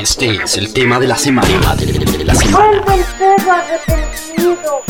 [0.00, 1.74] Este es el tema de la semana.
[1.74, 2.82] De semana.
[2.84, 4.84] Vuelve el perro arrepentido,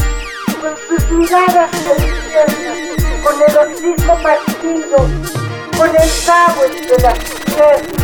[0.61, 2.53] con sus miradas perdidas,
[3.23, 4.99] con el hocico partido,
[5.79, 7.99] con el cabo entre las piernas.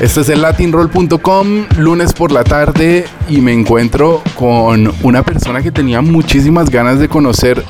[0.00, 5.70] Este es el latinroll.com, lunes por la tarde, y me encuentro con una persona que
[5.70, 7.62] tenía muchísimas ganas de conocer,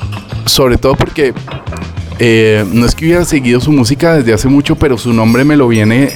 [0.45, 1.33] sobre todo porque
[2.19, 5.57] eh, no es que hubiera seguido su música desde hace mucho, pero su nombre me
[5.57, 6.11] lo viene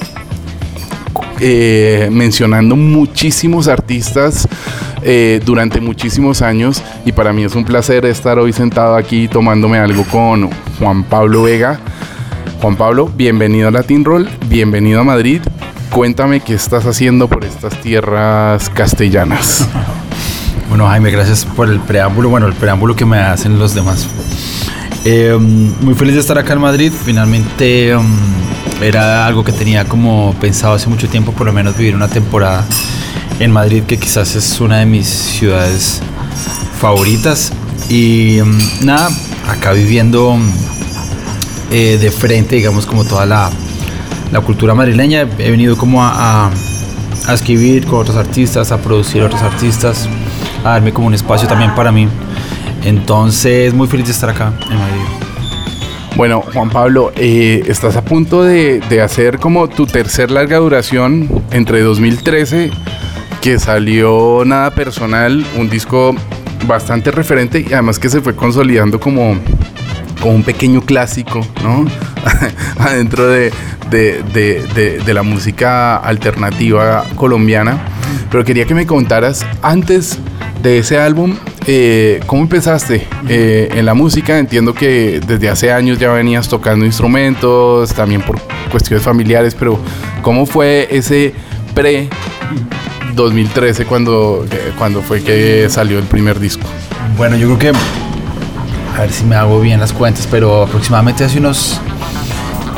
[1.38, 4.48] eh, mencionando muchísimos artistas
[5.02, 9.76] eh, durante muchísimos años y para mí es un placer estar hoy sentado aquí tomándome
[9.76, 10.48] algo con
[10.78, 11.78] Juan Pablo Vega.
[12.62, 15.42] Juan Pablo, bienvenido a Latin Roll, bienvenido a Madrid
[15.90, 19.66] cuéntame qué estás haciendo por estas tierras castellanas.
[20.68, 24.06] Bueno, Jaime, gracias por el preámbulo, bueno, el preámbulo que me hacen los demás.
[25.04, 28.04] Em, muy feliz de estar acá en Madrid, finalmente em,
[28.82, 32.64] era algo que tenía como pensado hace mucho tiempo, por lo menos vivir una temporada
[33.38, 36.02] en Madrid, que quizás es una de mis ciudades
[36.80, 37.52] favoritas.
[37.88, 39.08] Y em, nada,
[39.48, 40.36] acá viviendo
[41.70, 43.50] eh, de frente, digamos, como toda la
[44.32, 45.26] la cultura madrileña.
[45.38, 46.50] He venido como a,
[47.32, 50.08] escribir con otros artistas, a producir otros artistas,
[50.64, 52.08] a darme como un espacio también para mí.
[52.84, 55.00] Entonces, muy feliz de estar acá en Madrid.
[56.16, 61.42] Bueno, Juan Pablo, eh, estás a punto de, de, hacer como tu tercer larga duración
[61.50, 62.70] entre 2013,
[63.42, 66.14] que salió Nada Personal, un disco
[66.66, 69.36] bastante referente y además que se fue consolidando como,
[70.20, 71.84] como un pequeño clásico, ¿no?
[72.78, 73.52] Adentro de,
[73.90, 77.78] de, la música alternativa colombiana.
[78.30, 80.18] Pero quería que me contaras antes
[80.62, 84.38] de ese álbum, eh, ¿cómo empezaste eh, en la música?
[84.38, 88.40] Entiendo que desde hace años ya venías tocando instrumentos, también por
[88.70, 89.78] cuestiones familiares, pero
[90.22, 91.34] ¿cómo fue ese
[91.74, 92.08] pre
[93.14, 94.46] 2013 cuando,
[94.78, 96.66] cuando fue que salió el primer disco?
[97.16, 97.78] Bueno, yo creo que,
[98.96, 101.80] a ver si me hago bien las cuentas, pero aproximadamente hace unos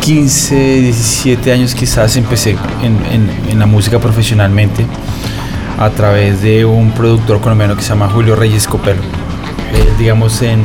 [0.09, 4.87] 15, 17 años quizás empecé en, la música profesionalmente
[5.79, 9.03] a través de un productor colombiano que se llama Julio Reyes Copelo.
[9.99, 10.63] digamos, en,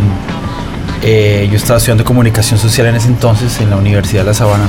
[1.02, 4.64] eh, yo estaba estudiando comunicación social en ese entonces en la Universidad de La Sabana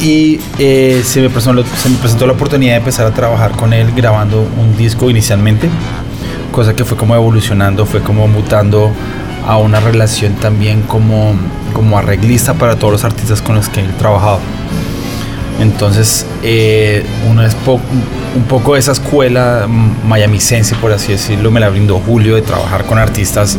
[0.00, 3.74] y eh, se, me presentó, se me presentó la oportunidad de empezar a trabajar con
[3.74, 5.68] él grabando un disco inicialmente,
[6.52, 8.94] cosa que fue como evolucionando, fue como mutando
[9.48, 11.32] a una relación también como,
[11.72, 14.40] como arreglista para todos los artistas con los que he trabajado.
[15.58, 17.02] Entonces, eh,
[18.36, 19.66] un poco esa escuela
[20.06, 23.58] mayamicense, por así decirlo, me la brindó Julio de trabajar con artistas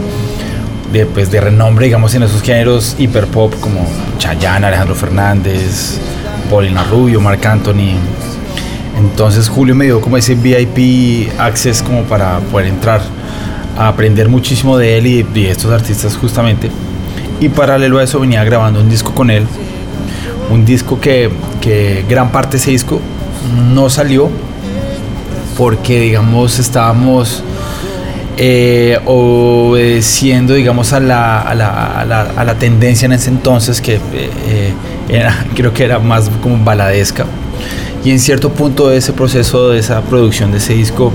[0.93, 3.83] de, pues, de renombre, digamos, en esos géneros hiperpop como
[4.19, 5.99] Chayanne, Alejandro Fernández,
[6.51, 7.97] Paulina Rubio, Marc Anthony.
[8.95, 13.01] Entonces Julio me dio como ese VIP access como para poder entrar
[13.87, 16.69] aprender muchísimo de él y de estos artistas justamente.
[17.39, 19.45] Y paralelo a eso venía grabando un disco con él,
[20.51, 21.29] un disco que,
[21.61, 22.99] que gran parte de ese disco
[23.73, 24.29] no salió
[25.57, 27.43] porque digamos estábamos
[28.37, 34.73] eh, obedeciendo digamos a la, a, la, a, la, tendencia en ese entonces que eh,
[35.09, 37.25] era, creo que era más como baladesca
[38.05, 41.11] y en cierto punto de ese proceso de esa producción de ese disco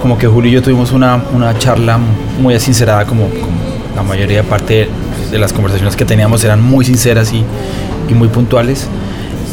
[0.00, 1.98] como que Julio y yo tuvimos una, una charla
[2.40, 3.28] muy sincerada, como,
[3.94, 4.88] la mayoría parte
[5.30, 7.42] de las conversaciones que teníamos eran muy sinceras y,
[8.08, 8.88] y muy puntuales.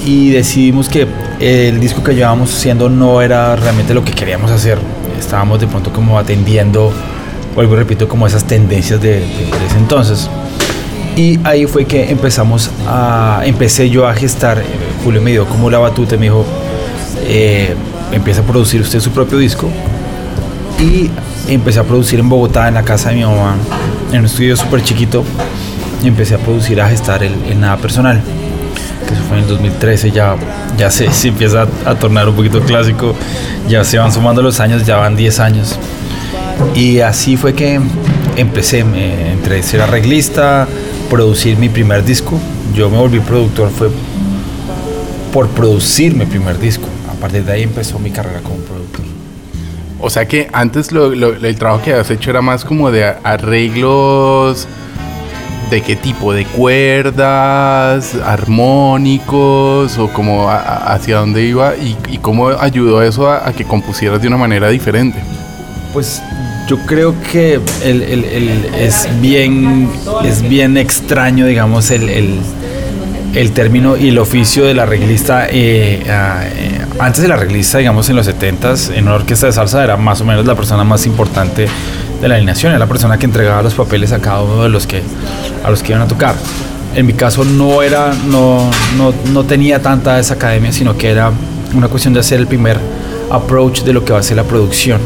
[0.06, 1.08] Y decidimos que
[1.40, 4.78] el disco que llevábamos haciendo no era realmente lo que queríamos hacer.
[5.18, 6.92] Estábamos de pronto como atendiendo,
[7.56, 10.30] vuelvo y repito, como esas tendencias de, ese entonces.
[11.16, 14.64] Y ahí fue que empezamos a, empecé yo a gestar, eh,
[15.04, 16.46] Julio me dio como la batuta, me dijo,
[17.26, 17.76] eh,
[18.12, 19.70] empieza a producir usted su propio disco,
[20.80, 21.10] y
[21.48, 23.56] empecé a producir en Bogotá, en la casa de mi mamá,
[24.12, 25.24] en un estudio súper chiquito.
[26.04, 28.22] Y empecé a producir, a gestar el, nada personal.
[29.08, 30.36] Que eso fue en el 2013, ya,
[30.78, 33.16] ya se, empieza a, tornar un poquito clásico.
[33.70, 35.80] Ya se van sumando los años, ya van 10 años.
[36.76, 37.80] Y así fue que
[38.36, 40.68] empecé, me, entre ser arreglista,
[41.10, 42.38] producir mi primer disco.
[42.74, 43.90] Yo me volví productor, fue
[45.32, 46.88] por producir mi primer disco.
[47.10, 49.13] A partir de ahí empezó mi carrera como productor.
[50.06, 54.68] O sea que antes el trabajo que habías hecho era más como de arreglos
[55.72, 56.34] ¿De qué tipo?
[56.34, 63.52] ¿De cuerdas, armónicos o como a- hacia dónde iba y, y cómo ayudó eso a,
[63.54, 65.18] que compusieras de una manera diferente?
[65.94, 66.22] Pues
[66.68, 67.60] yo creo que
[68.78, 69.90] es, bien,
[70.26, 75.48] es bien extraño, digamos, el, el- término y el oficio del arreglista.
[75.50, 76.44] eh, ah,
[77.00, 80.26] antes del arreglista, digamos, en los 70s, en una orquesta de salsa era más o
[80.26, 81.68] menos la persona más importante
[82.22, 84.88] de la alineación, era la persona que entregaba los papeles a cada uno de los
[84.88, 85.02] que,
[85.64, 86.36] a los que iban a tocar.
[86.96, 91.32] En mi caso no era, no, no, no tenía tanta esa academia, sino que era
[91.74, 92.80] una cuestión de hacer el primer
[93.32, 95.02] approach de lo que va a ser la producción.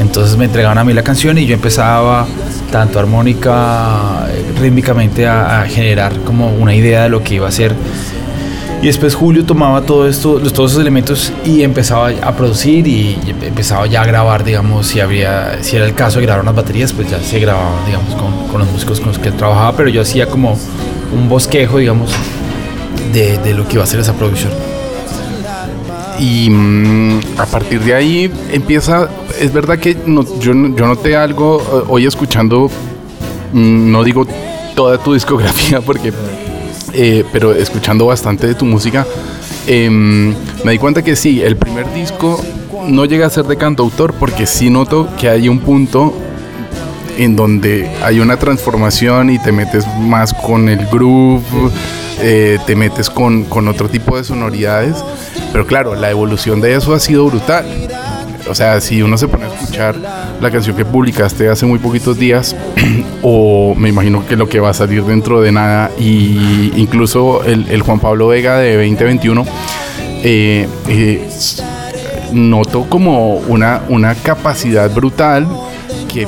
[0.00, 2.26] Entonces me entregaban a mí la canción y yo empezaba
[2.72, 7.52] tanto armónica, eh, rítmicamente a, a generar como una idea de lo que iba a
[7.52, 7.72] ser.
[8.84, 13.86] Y después Julio tomaba todo esto, todos esos elementos y empezaba a producir y empezaba
[13.86, 17.10] ya a grabar, digamos, si, habría, si era el caso de grabar unas baterías, pues
[17.10, 20.26] ya se grababa, digamos, con, con los músicos con los que trabajaba, pero yo hacía
[20.28, 20.58] como
[21.14, 22.10] un bosquejo, digamos,
[23.14, 24.52] de, de lo que iba a ser esa producción.
[26.18, 29.08] Y mm, a partir de ahí empieza,
[29.40, 32.70] es verdad que no- yo, yo noté algo eh, hoy escuchando,
[33.50, 34.26] mm, no digo
[34.76, 36.12] toda tu discografía porque,
[36.94, 39.06] eh, pero escuchando bastante de tu música,
[39.66, 42.42] em, me di cuenta que sí, el primer disco
[42.86, 46.14] no llega a ser de cantautor porque sí noto que hay un punto
[47.18, 51.42] en donde hay una transformación y te metes más con el groove,
[52.20, 54.96] eh, te metes con, con otro tipo de sonoridades.
[55.52, 57.64] Pero claro, la evolución de eso ha sido brutal.
[58.48, 59.96] O sea, si uno se pone a escuchar
[60.40, 62.54] la canción que publicaste hace muy poquitos días,
[63.22, 67.82] o me imagino que lo que va a salir dentro de nada, y incluso el,
[67.82, 69.46] Juan Pablo Vega de 2021,
[70.22, 71.28] eh, eh,
[72.32, 75.46] noto como una, una capacidad brutal
[76.12, 76.26] que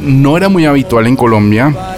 [0.00, 1.95] no era muy habitual en Colombia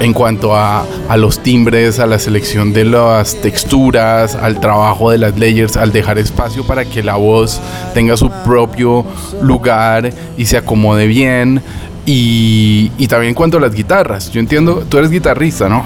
[0.00, 5.18] en cuanto a, a los timbres, a la selección de las texturas, al trabajo de
[5.18, 7.60] las layers, al dejar espacio para que la voz
[7.94, 9.04] tenga su propio
[9.42, 11.62] lugar y se acomode bien.
[12.04, 15.84] Y, y también en cuanto a las guitarras, yo entiendo, tú eres guitarrista, ¿no?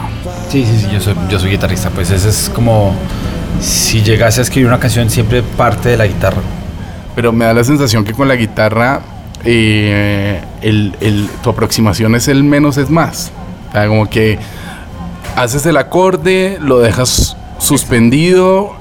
[0.51, 2.95] Sí, sí, sí, yo soy, yo soy guitarrista, pues ese es como
[3.61, 6.41] si llegase a escribir una canción siempre parte de la guitarra.
[7.15, 9.01] Pero me da la sensación que con la guitarra
[9.45, 13.31] eh, el- el- tu aproximación es el menos es más.
[13.85, 14.39] Como que
[15.37, 18.75] haces el acorde, lo dejas suspendido,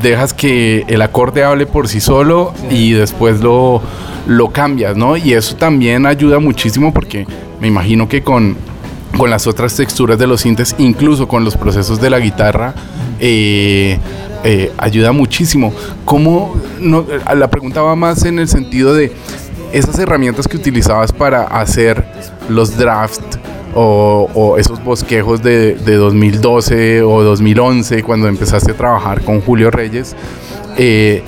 [0.00, 3.82] dejas que el acorde hable por sí solo y después lo,
[4.26, 5.16] lo cambias, ¿no?
[5.16, 7.26] Y eso también ayuda muchísimo porque
[7.60, 8.56] me imagino que con,
[9.16, 12.74] con las otras texturas de los sintes, incluso con los procesos de la guitarra,
[13.18, 13.98] eh,
[14.44, 15.72] eh, ayuda muchísimo.
[16.04, 16.56] ¿Cómo?
[17.34, 19.12] La pregunta va más en el sentido de
[19.72, 22.06] esas herramientas que utilizabas para hacer
[22.48, 23.37] los drafts
[23.74, 30.14] o, esos bosquejos de, de 2012 o 2011 cuando empezaste a trabajar con Julio Reyes.
[30.76, 31.22] eh,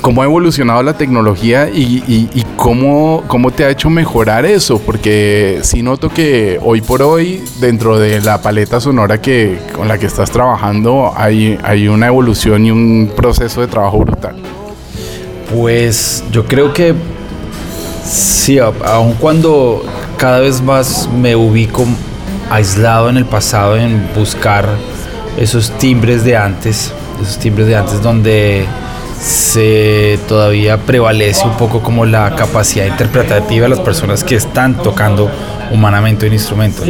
[0.00, 4.80] ¿Cómo ha evolucionado la tecnología y, y- y cómo, cómo te ha hecho mejorar eso?
[4.80, 9.98] Porque sí noto que hoy por hoy, dentro de la paleta sonora que, con la
[9.98, 14.34] que estás trabajando, hay, hay una evolución y un proceso de trabajo brutal.
[15.54, 16.94] Pues yo creo que
[18.04, 19.84] sí, aun cuando
[20.22, 21.84] cada vez más me ubico
[22.48, 24.68] aislado en el pasado en buscar
[25.36, 28.64] esos timbres de antes, esos timbres de antes donde
[29.20, 35.28] se todavía prevalece un poco como la capacidad interpretativa de las personas que están tocando
[35.72, 36.84] humanamente un instrumento.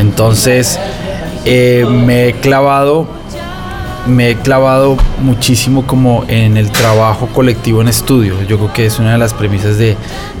[0.00, 0.76] Entonces
[1.44, 3.06] eh, me he clavado
[4.08, 8.42] me he clavado muchísimo como en el trabajo colectivo en estudio.
[8.48, 9.96] Yo creo que es una de las premisas de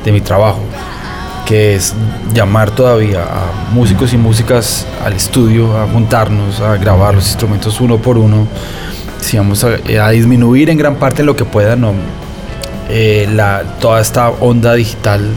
[0.06, 0.58] mi trabajo,
[1.50, 1.94] que es
[2.32, 7.98] llamar todavía a músicos y músicas al estudio, a juntarnos, a grabar los instrumentos uno
[7.98, 8.46] por uno,
[9.20, 11.92] si vamos a, a disminuir en gran parte en lo que pueda, no,
[12.88, 15.28] eh, la, toda esta onda digital.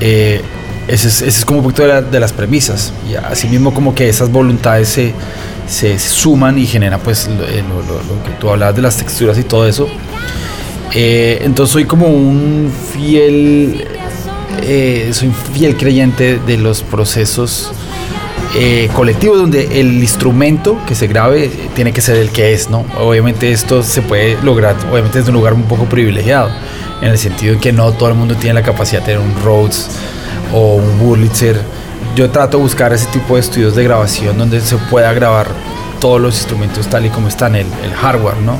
[0.00, 0.42] eh,
[0.86, 2.92] ese es, ese es como un poquito de, la- de las premisas.
[3.10, 5.12] Y así mismo como que esas voluntades se,
[5.66, 9.36] se, suman y generan pues eh, lo- lo- lo que tú hablabas de las texturas
[9.38, 9.88] y todo eso.
[10.94, 13.84] Eh, entonces soy como un fiel,
[14.62, 17.72] eh, soy fiel creyente de los procesos
[18.54, 22.84] eh, colectivos donde el instrumento que se grabe tiene que ser el que es, ¿no?
[22.98, 26.50] Obviamente esto se puede lograr, obviamente desde un lugar un poco privilegiado,
[27.02, 29.34] en el sentido en que no todo el mundo tiene la capacidad de tener un
[29.44, 29.88] Rhodes
[30.52, 31.60] o un Wurlitzer.
[32.14, 35.48] Yo trato de buscar ese tipo de estudios de grabación donde se pueda grabar
[36.00, 38.56] todos los instrumentos tal y como están, el, el hardware, ¿no?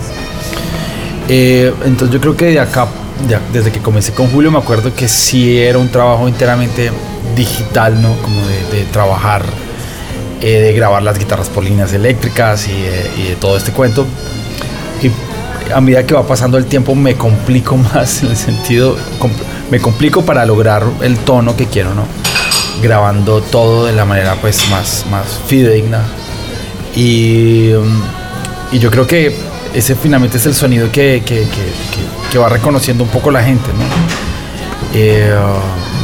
[1.28, 2.86] Eh, entonces yo creo que de acá,
[3.28, 6.90] ya, desde que comencé con Julio, me acuerdo que sí era un trabajo enteramente
[7.34, 8.14] digital, ¿no?
[8.22, 9.44] Como de, de trabajar
[10.42, 14.06] eh, de grabar las guitarras por líneas eléctricas y, eh, y de todo este cuento.
[15.02, 15.10] Y
[15.72, 19.30] a medida que va pasando el tiempo me complico más en el sentido, com-
[19.70, 22.04] me complico para lograr el tono que quiero, ¿no?
[22.82, 26.02] Grabando todo de la manera pues más, más fidedigna.
[26.94, 28.00] Y, um,
[28.72, 29.34] y yo creo que
[29.76, 33.84] ese finalmente es el sonido que, que- que- va reconociendo un poco la gente, ¿no?
[34.94, 35.34] Eh,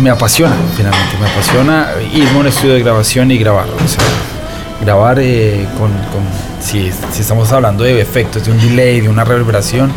[0.01, 3.67] me apasiona, finalmente, me apasiona irme a un estudio de grabación y grabar.
[3.67, 9.11] O grabar eh, con, con- si, si estamos hablando de efectos, de un delay, de
[9.11, 9.93] una reverberación,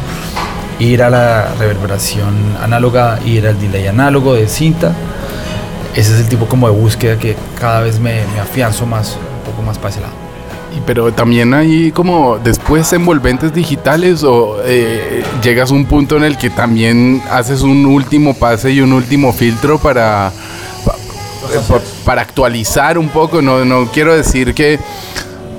[0.80, 4.92] ir a la reverberación análoga, ir al delay análogo de cinta.
[5.96, 9.12] Ese es el tipo como de búsqueda que cada vez me, me afianzo más,
[9.46, 10.14] un poco más para ese lado.
[10.86, 16.38] Pero también hay como después envolventes digitales o eh, llegas a un punto en el
[16.38, 20.32] que también haces un último pase y un último filtro para,
[20.86, 20.96] pa-
[21.68, 23.42] pa- para actualizar un poco.
[23.42, 24.80] No, no quiero decir que,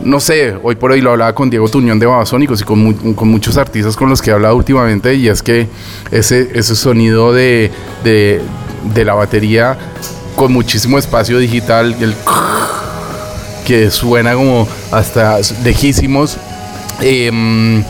[0.05, 3.29] no sé, hoy por hoy lo hablaba con Diego Tuñón de Babasónicos y con, con
[3.29, 5.67] muchos artistas con los que he hablado últimamente y es que
[6.13, 7.73] ese, ese sonido de,
[8.05, 8.41] de,
[8.95, 9.77] de la batería
[10.37, 12.15] con muchísimo espacio digital, el
[13.67, 16.39] que suena como hasta lejísimos.
[17.01, 17.83] Em,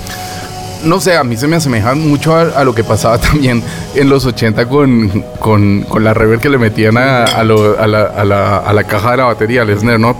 [0.85, 3.62] no sé, a mí se me asemeja mucho a, a lo que pasaba también
[3.95, 7.87] en los 80 con, con, con la reverb que le metían a, a lo- a
[7.87, 10.16] la, a la- a la caja de la batería, al snare, ¿no?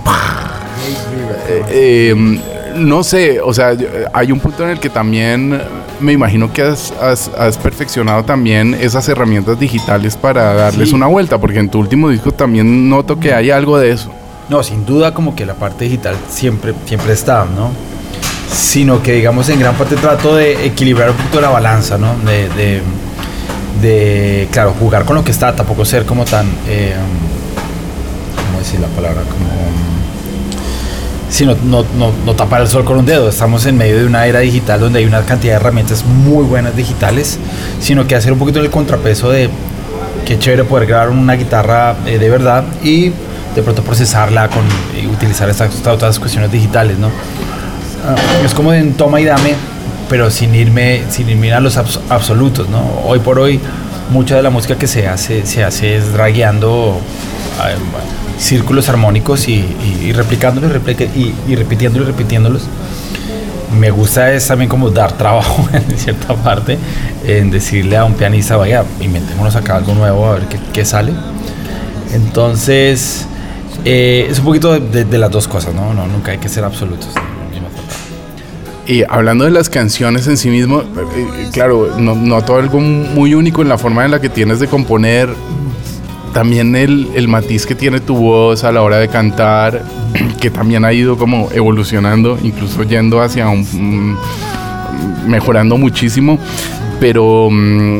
[1.69, 2.39] Eh, em,
[2.75, 3.75] no sé, o sea,
[4.13, 5.59] hay un punto en el que también
[5.99, 10.95] me imagino que has, has- has perfeccionado también esas herramientas digitales para darles Sí.
[10.95, 14.11] una vuelta, porque en tu último disco también noto que hay algo de eso.
[14.49, 17.71] No, sin duda como que la parte digital siempre, siempre está, ¿no?
[18.51, 22.15] Sino que digamos en gran parte trato de equilibrar un poquito la balanza, ¿no?
[22.19, 22.81] De,
[23.81, 26.95] de, claro, jugar con lo que está, tampoco ser como tan, eh,
[28.47, 29.21] ¿cómo decir la palabra?
[29.21, 29.57] Como,
[31.65, 33.29] no, no, no tapar el sol con un dedo.
[33.29, 36.75] Estamos en medio de una era digital donde hay una cantidad de herramientas muy buenas
[36.75, 37.37] digitales,
[37.81, 39.49] sino que hacer un poquito el contrapeso de
[40.25, 43.11] qué chévere poder grabar una guitarra eh, de verdad y
[43.57, 44.63] de pronto procesarla con
[45.01, 47.07] y utilizar estas, estas otras cuestiones digitales, ¿no?
[47.07, 49.55] Ah, es como de un toma y dame,
[50.09, 52.83] pero sin irme, sin irme a los abs- absolutos, ¿no?
[53.05, 53.59] Hoy por hoy,
[54.11, 57.01] mucha de la música que se hace, se hace es dragueando
[57.59, 57.69] ah,
[58.39, 60.71] círculos armónicos y, y, y replicándolos
[61.15, 62.61] y, y repitiéndolos y repitiéndolos.
[63.79, 66.77] Me gusta es también como dar trabajo en cierta parte,
[67.25, 71.11] en decirle a un pianista, vaya, inventémonos acá algo nuevo, a ver qué, qué sale.
[72.13, 73.25] Entonces,
[73.85, 75.93] eh, es un poquito de, de- de las dos cosas, ¿no?
[75.93, 77.09] no nunca hay que ser absolutos.
[78.85, 83.33] Y hablando de las canciones en sí mismo, eh, eh, claro, no- noto algo muy
[83.33, 85.29] único en la forma en la que tienes de componer.
[86.33, 89.83] También el, el matiz que tiene tu voz a la hora de cantar,
[90.39, 94.13] que también ha ido como evolucionando, incluso yendo hacia un...
[94.13, 94.17] mm,
[95.29, 96.39] mejorando muchísimo.
[97.01, 97.49] Pero...
[97.51, 97.99] mm,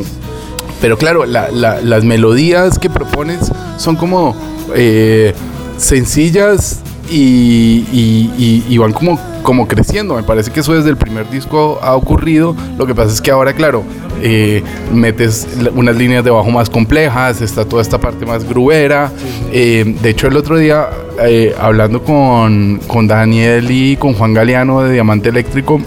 [0.80, 4.34] pero claro, la- la- las melodías que propones son como
[4.74, 5.34] eh,
[5.78, 6.80] sencillas
[7.10, 10.14] y, y- y- y van como, como creciendo.
[10.16, 12.54] Me parece que eso desde el primer disco ha ocurrido.
[12.76, 13.82] Lo que pasa es que ahora, claro,
[14.22, 19.10] eh, metes unas líneas de bajo más complejas, está toda esta parte más grubera.
[19.52, 20.88] Eh, de hecho, el otro día,
[21.24, 25.80] eh, hablando con, con Daniel y con Juan Galeano de Diamante Eléctrico,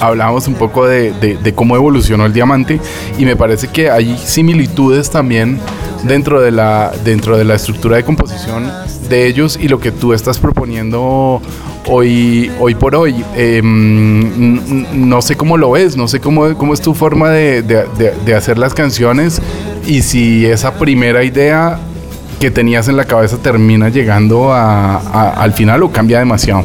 [0.00, 2.78] hablábamos un poco de, de- de cómo evolucionó el diamante
[3.18, 5.58] y me parece que hay similitudes también
[6.04, 8.70] dentro de la dentro de la estructura de composición
[9.08, 11.40] de ellos y lo que tú estás proponiendo
[11.86, 13.24] hoy hoy por hoy.
[13.36, 17.86] Eh, no sé cómo lo ves no sé cómo, cómo es tu forma de, de-
[17.98, 19.40] de- de hacer las canciones
[19.86, 21.78] y si esa primera idea
[22.40, 26.64] que tenías en la cabeza termina llegando a- a- al final o cambia demasiado.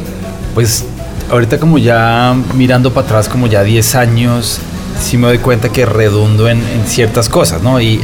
[0.54, 0.86] Pues
[1.30, 4.60] ahorita como ya mirando para atrás como ya 10 años,
[5.00, 7.80] sí me doy cuenta que redundo en, en ciertas cosas, ¿no?
[7.82, 8.02] Y,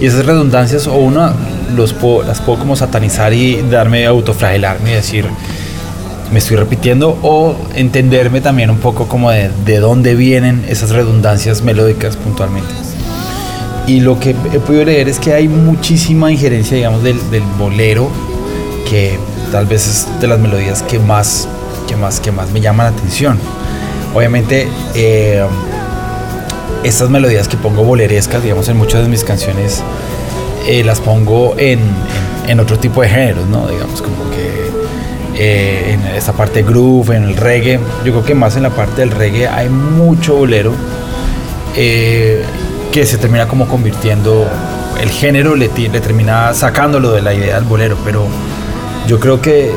[0.00, 1.32] esas redundancias, o una,
[2.00, 5.26] puedo- las puedo como satanizar y darme, autoflagelarme y decir,
[6.32, 11.62] me estoy repitiendo, o entenderme también un poco como de, de dónde vienen esas redundancias
[11.62, 12.68] melódicas puntualmente.
[13.86, 18.08] Y lo que he podido leer es que hay muchísima injerencia, digamos, del, del bolero,
[18.88, 19.18] que
[19.52, 21.46] tal vez es de las melodías que más,
[21.86, 23.38] que más, que más me llaman la atención.
[24.14, 25.44] Obviamente, eh,
[26.84, 29.82] estas melodías que pongo bolerescas, digamos, en muchas de mis canciones,
[30.68, 31.80] eh, las pongo en,
[32.46, 33.66] en- otro tipo de géneros, ¿no?
[33.66, 34.70] Digamos, como que
[35.36, 37.80] eh, en esta parte groove, en el reggae.
[38.04, 40.72] Yo creo que más en la parte del reggae hay mucho bolero
[41.76, 42.44] eh,
[42.92, 44.46] que se termina como convirtiendo,
[45.00, 48.26] el género le, termina sacándolo de la idea del bolero, pero
[49.08, 49.72] yo creo que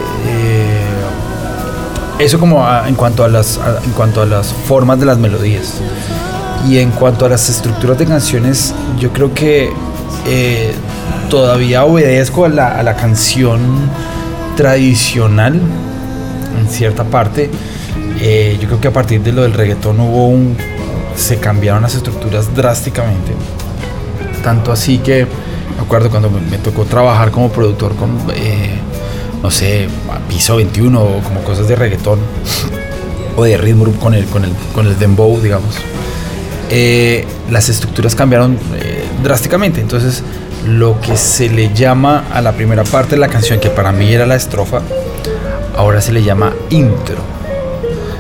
[2.20, 5.76] Eso como en cuanto a las en cuanto a las formas de las melodías.
[6.66, 9.70] Y en cuanto a las estructuras de canciones, yo creo que
[10.28, 10.74] eh,
[11.30, 13.60] todavía obedezco a la, a la canción
[14.56, 15.62] tradicional
[16.60, 17.50] en cierta parte.
[18.20, 20.58] Eh, yo creo que a partir de lo del reggaetón hubo un.
[21.16, 23.34] se cambiaron las estructuras drásticamente.
[24.44, 28.80] Tanto así que me acuerdo cuando me, tocó trabajar como productor con, eh,
[29.44, 29.88] no sé,
[30.28, 32.20] piso 21 o como cosas de reggaetón
[33.36, 35.76] o de ritmo con el, con el, con el dembow, digamos.
[36.70, 39.82] Eh, las estructuras cambiaron eh, drásticamente.
[39.82, 40.24] Entonces,
[40.68, 44.12] lo que se le llama a la primera parte de la canción, que para mí
[44.14, 44.82] era la estrofa,
[45.76, 47.16] ahora se le llama intro.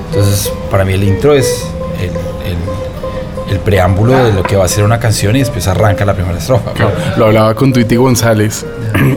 [0.09, 1.67] Entonces, para mí el intro es
[2.01, 6.37] el, preámbulo de lo que va a ser una canción y después arranca la primera
[6.37, 6.71] estrofa.
[7.17, 8.65] Lo hablaba con Twitty González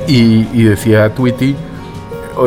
[0.08, 1.54] y, decía Twitty,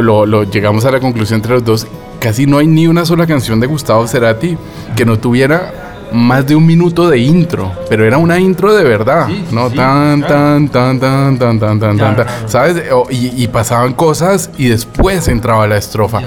[0.01, 1.87] lo, lo- llegamos a la conclusión entre los dos,
[2.19, 4.57] casi no hay ni una sola canción de Gustavo Cerati
[4.97, 5.82] que no tuviera
[6.13, 9.70] más de un minuto de intro, pero era una intro de verdad, Sí, sí, ¿no?
[9.70, 10.34] sí, tan, claro.
[10.36, 12.48] tan, tan, tan, tan, tan, tan, Claro, tan, claro.
[12.48, 12.84] ¿sabes?
[13.10, 16.22] Y, y pasaban cosas y después entraba la estrofa.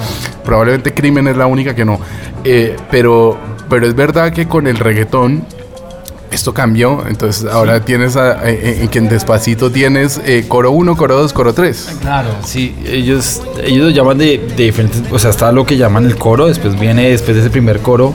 [0.45, 2.01] Probablemente Crimen es la única que no.
[2.45, 3.37] Eh, pero,
[3.69, 5.45] pero es verdad que con el reggaetón
[6.31, 10.97] esto cambió, entonces ahora tienes a- eh, en que en Despacito tienes eh, coro 1,
[10.97, 11.99] coro 2, coro 3.
[12.03, 16.05] Claro, sí, ellos, ellos lo llaman de, de diferentes, o sea, está lo que llaman
[16.05, 18.13] el coro, después viene, después de ese primer coro,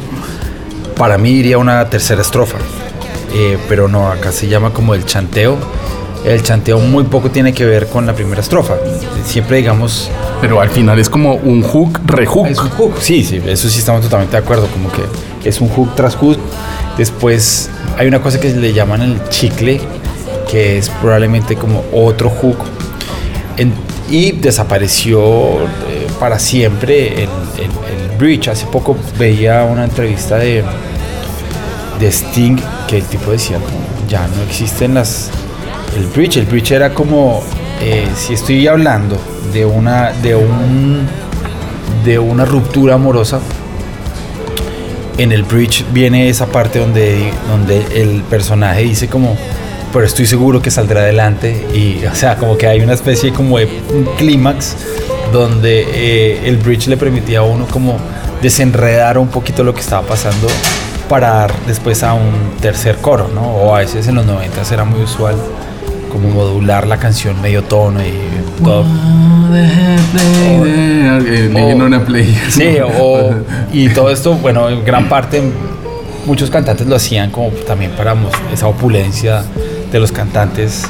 [1.01, 2.57] para mí iría una tercera estrofa,
[3.33, 5.57] Eh, pero no, acá se llama como el chanteo.
[6.23, 8.75] El chanteo muy poco tiene que ver con la primera estrofa,
[9.25, 10.11] siempre digamos...
[10.41, 12.45] Pero al final es como un hook, rehook.
[12.45, 15.69] Es un hook, sí, sí, eso sí estamos totalmente de acuerdo, como que es un
[15.69, 16.37] hook tras hook.
[16.99, 19.81] Después hay una cosa que le llaman el chicle,
[20.51, 22.57] que es probablemente como otro hook.
[23.57, 23.73] En-
[24.07, 25.21] y desapareció
[25.61, 28.49] eh, para siempre el, el- el bridge.
[28.49, 30.63] Hace poco veía una entrevista de,
[32.01, 33.59] de Sting que el tipo decía,
[34.09, 35.29] ya no existen las...
[35.95, 37.43] El bridge, el bridge era como,
[37.81, 39.17] eh, si estoy hablando
[39.53, 41.07] de una, de un,
[42.03, 43.39] de una ruptura amorosa,
[45.17, 49.37] en el bridge viene esa parte donde, donde el personaje dice como,
[49.93, 53.59] pero estoy seguro que saldrá adelante y, o sea, como que hay una especie como
[53.59, 53.67] de
[54.17, 54.77] clímax
[55.31, 57.97] donde eh, el bridge le permitía a uno como
[58.41, 60.47] desenredar un poquito lo que estaba pasando
[61.11, 63.41] para dar después a un tercer coro, ¿no?
[63.41, 65.35] O a veces en los 90 era muy usual
[66.09, 68.13] como modular la canción medio tono y
[68.63, 68.85] todo.
[71.53, 72.33] Leyendo una play.
[72.49, 72.77] Sí,
[73.73, 75.41] y todo esto, bueno, en gran parte,
[76.25, 78.15] muchos cantantes lo hacían como también para
[78.53, 79.43] esa opulencia
[79.91, 80.85] de los cantantes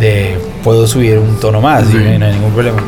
[0.00, 1.98] de puedo subir un tono más y Sí.
[2.18, 2.82] no hay ningún problema.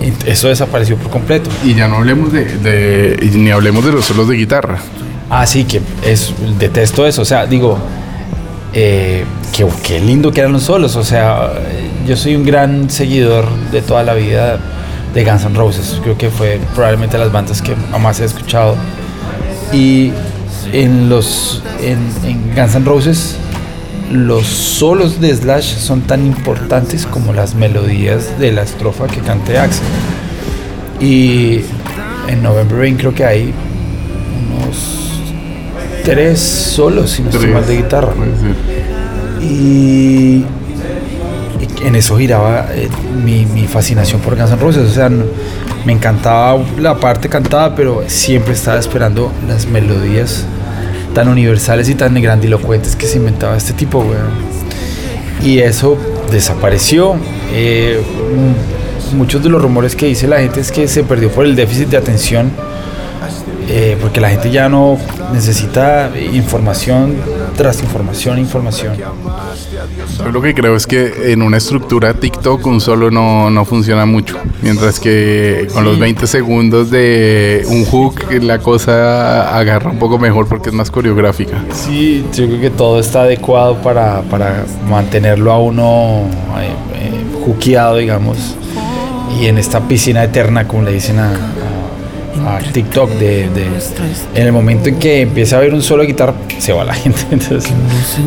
[0.00, 1.48] Y eso desapareció por completo.
[1.64, 4.78] Y ya no hablemos de, de- y ni hablemos de los solos de guitarra.
[5.32, 7.78] Así que es, detesto eso, o sea, digo,
[8.74, 9.24] eh,
[9.82, 11.54] qué, lindo que eran los solos, o sea,
[12.06, 14.58] yo soy un gran seguidor de toda la vida
[15.14, 18.76] de Guns N' Roses, creo que fue probablemente las bandas que más he escuchado.
[19.72, 20.12] Y
[20.70, 23.36] en los en, Guns N' Roses
[24.10, 29.56] los solos de Slash son tan importantes como las melodías de la estrofa que cante
[29.56, 29.86] Axel.
[31.00, 31.62] Y
[32.28, 33.54] en November Rain creo que hay
[36.04, 38.12] tres solos, si no estoy mal, de guitarra.
[39.40, 40.44] Y,
[41.84, 42.88] en eso giraba eh,
[43.24, 44.90] mi, mi fascinación por Guns N' Roses.
[44.90, 45.24] O sea, no-
[45.84, 50.44] me encantaba la parte cantada, pero siempre estaba esperando las melodías
[51.12, 54.30] tan universales y tan grandilocuentes que se inventaba este tipo, weón.
[55.42, 55.96] Y eso
[56.30, 57.16] desapareció.
[57.52, 58.00] Eh,
[59.16, 61.88] muchos de los rumores que dice la gente es que se perdió por el déficit
[61.88, 62.50] de atención.
[63.68, 64.98] eh, porque la gente ya no
[65.32, 67.16] necesita información
[67.56, 68.96] tras información, información.
[70.18, 74.06] Yo lo que creo es que en una estructura TikTok un solo no, no funciona
[74.06, 74.38] mucho.
[74.62, 80.46] Mientras que con los 20 segundos de un hook la cosa agarra un poco mejor
[80.48, 81.62] porque es más coreográfica.
[81.72, 86.22] Sí, yo creo que todo está adecuado para, para mantenerlo a uno
[86.60, 88.56] eh, eh, juqueado, digamos.
[89.40, 91.32] Y en esta piscina eterna, como le dicen a,
[92.46, 93.66] a- a TikTok, de, de-
[94.34, 96.94] en el momento en que empieza a haber un solo de guitarra, se va la
[97.02, 97.20] gente.
[97.30, 97.70] Entonces,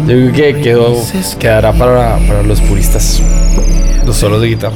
[0.01, 0.95] yo creo que quedó,
[1.39, 3.21] quedará para, para los puristas,
[4.05, 4.75] los solos de guitarra.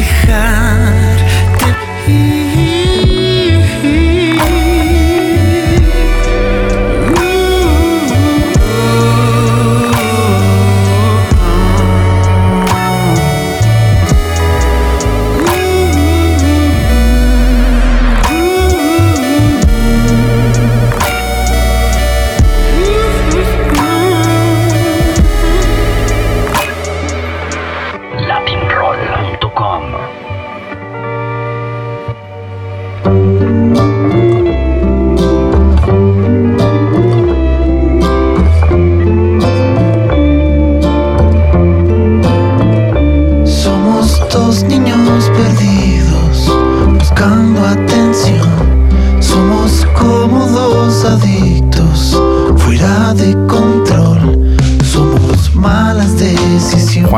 [0.00, 0.89] Dejarme ir.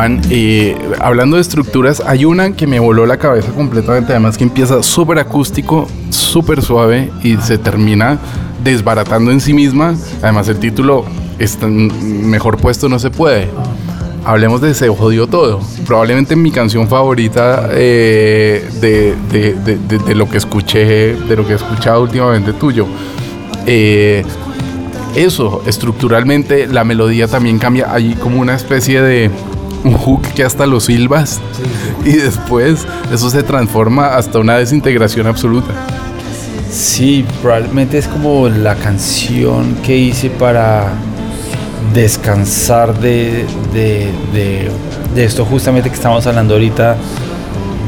[0.03, 4.43] Juan, eh, hablando de estructuras, hay una que me voló la cabeza completamente, además que
[4.43, 8.19] empieza súper acústico, súper suave y se termina
[8.65, 9.95] desbaratando en sí misma.
[10.21, 11.05] Además el título
[11.39, 13.47] está mejor puesto no se puede.
[14.25, 15.61] Hablemos de Se jodió todo.
[15.87, 21.53] Probablemente mi canción favorita eh, de- de- de- de lo que escuché, de lo que
[21.53, 22.89] he escuchado últimamente tuyo.
[23.67, 24.25] Eh,
[25.15, 27.87] eso, estructuralmente la melodía también cambia.
[27.93, 29.31] Hay como una especie de
[29.85, 31.41] un hook que hasta lo silbas
[32.05, 35.73] y después eso se transforma hasta una desintegración absoluta.
[36.71, 40.93] Sí, probablemente es como la canción que hice para
[41.93, 44.71] descansar de, de, de-
[45.15, 46.97] de esto justamente que estamos hablando ahorita,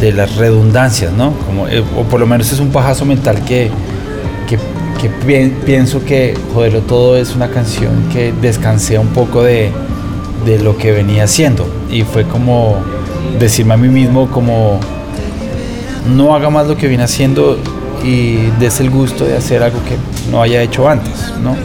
[0.00, 1.32] de las redundancias, ¿no?
[1.46, 3.70] Como, eh, o por lo menos es un pajazo mental que,
[4.46, 4.58] que,
[5.00, 9.72] que pi- pienso que Joderlo Todo es una canción que descansé un poco de,
[10.44, 11.66] de lo que venía haciendo.
[11.90, 12.76] Y fue como
[13.38, 14.78] decirme a mí mismo como
[16.14, 17.58] no haga más lo que viene haciendo
[18.04, 19.96] y des el gusto de hacer algo que
[20.30, 21.56] no haya hecho antes, ¿no?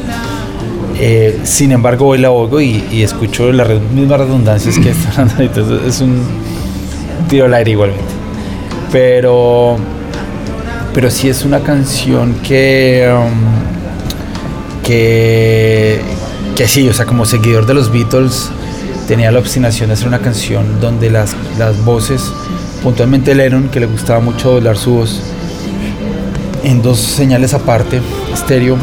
[1.02, 5.62] Eh, sin embargo, hoy la oigo y, escucho las mismas redundancias que están dando ahorita.
[5.86, 6.22] Es- Es un
[7.30, 8.04] tiro al aire igualmente.
[8.92, 9.78] Pero,
[10.94, 16.02] pero sí es una canción que, um, que,
[16.56, 18.50] que sí, o sea, como seguidor de los Beatles,
[19.10, 22.32] tenía la obstinación de hacer una canción donde las, las voces,
[22.84, 25.20] puntualmente Lennon, que le gustaba mucho doblar su voz,
[26.64, 28.78] en dos señales aparte, estéreo,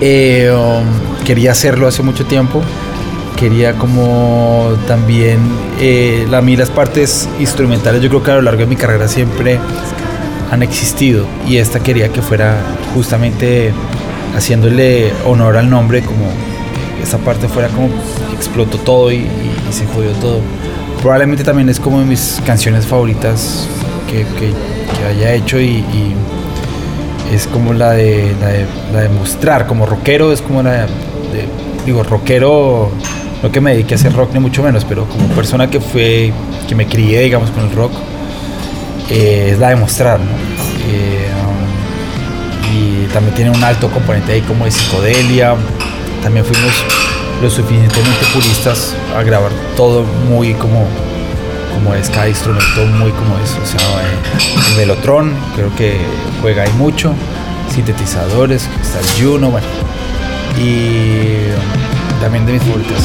[0.00, 2.62] eh, um, quería hacerlo hace mucho tiempo.
[3.36, 5.40] Quería como también,
[5.80, 9.08] eh, a mí las partes instrumentales yo creo que a lo largo de mi carrera
[9.08, 9.58] siempre
[10.52, 12.54] han existido y esta quería que fuera
[12.94, 13.72] justamente
[14.36, 16.26] haciéndole honor al nombre, como
[17.02, 17.88] esa parte fuera como
[18.34, 19.26] explotó todo y,
[19.70, 20.40] se jodió todo.
[21.00, 23.66] Probablemente también es como de mis canciones favoritas
[24.08, 24.24] que,
[25.08, 25.84] haya hecho y,
[27.32, 30.86] es como la de, la de la mostrar, como rockero es como la de,
[31.86, 32.90] digo, rockero,
[33.42, 36.30] no que me dedique a hacer rock ni mucho menos, pero como persona que fue,
[36.68, 37.92] que me crié, digamos, con el rock,
[39.08, 40.20] eh, es la de mostrar.
[40.20, 41.28] Eh,
[42.72, 45.54] y también tiene un alto componente ahí como de psicodelia,
[46.22, 46.72] también fuimos
[47.42, 50.86] lo suficientemente puristas a grabar todo muy como
[51.74, 55.98] como es cada instrumento muy como es o sea eh, el velotrón creo que
[56.40, 57.12] juega ahí mucho
[57.68, 59.66] sintetizadores está el Juno bueno
[60.56, 63.02] y um, también de mis favoritas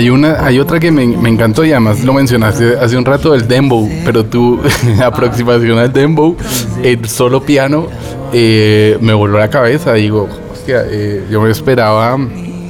[0.00, 3.34] Hay una, hay otra que me, me encantó y además lo mencionaste hace un rato
[3.34, 4.58] el dembow, pero tu
[5.04, 6.38] aproximación al dembow,
[6.82, 7.86] el solo piano,
[8.32, 9.92] eh, me voló la cabeza.
[9.92, 12.16] Digo, hostia, eh, yo me esperaba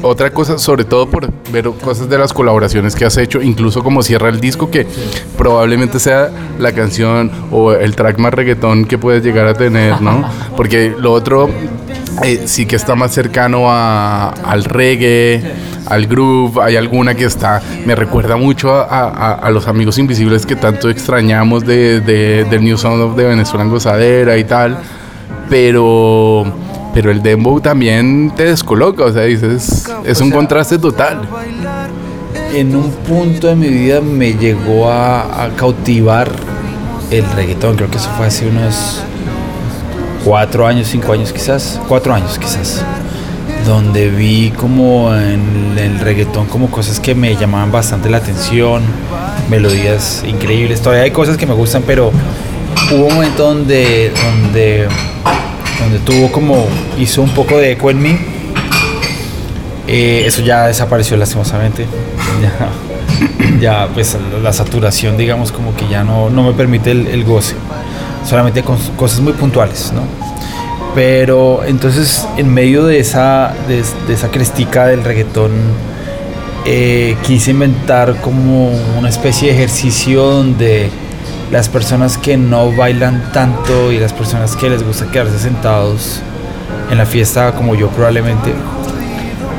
[0.02, 4.02] otra cosa, sobre todo por ver cosas de las colaboraciones que has hecho, incluso como
[4.02, 4.88] cierra el disco, que
[5.38, 10.28] probablemente sea la canción o el track más reggaetón que puedes llegar a tener, ¿no?
[10.56, 11.48] Porque lo otro
[12.22, 15.42] eh, sí que está más cercano a- al reggae,
[15.86, 16.60] al groove.
[16.62, 20.88] Hay alguna que está, me recuerda mucho a, a- a los amigos invisibles que tanto
[20.90, 24.78] extrañamos de, de- del New Sound of de Venezuela en Gozadera y tal.
[25.48, 26.44] Pero,
[26.94, 31.22] pero el dembow también te descoloca, o sea, dices, es un contraste total.
[32.54, 36.30] en un punto de mi vida me llegó a, a cautivar
[37.10, 37.76] el reggaetón.
[37.76, 39.02] Creo que eso fue hace unos
[40.30, 42.84] cuatro años, cinco años quizás, cuatro años quizás,
[43.66, 48.80] donde vi como en el reggaetón como cosas que me llamaban bastante la atención,
[49.50, 50.82] melodías increíbles.
[50.82, 52.12] Todavía hay cosas que me gustan, pero
[52.92, 54.86] hubo un momento donde, donde,
[55.80, 56.64] donde tuvo como,
[56.96, 58.16] hizo un poco de eco en mí.
[59.88, 61.86] Eh, eso ya desapareció lastimosamente.
[63.60, 67.24] Ya, ya, pues la saturación, digamos, como que ya no, no me permite el, el
[67.24, 67.56] goce.
[68.24, 70.02] Solamente con cosas muy puntuales, ¿no?
[70.94, 74.28] Pero entonces en medio de esa, de, de esa
[74.86, 75.52] del reggaetón,
[76.66, 80.90] eh, quise inventar como una especie de ejercicio donde
[81.50, 86.20] las personas que no bailan tanto y las personas que les gusta quedarse sentados
[86.90, 88.52] en la fiesta como yo probablemente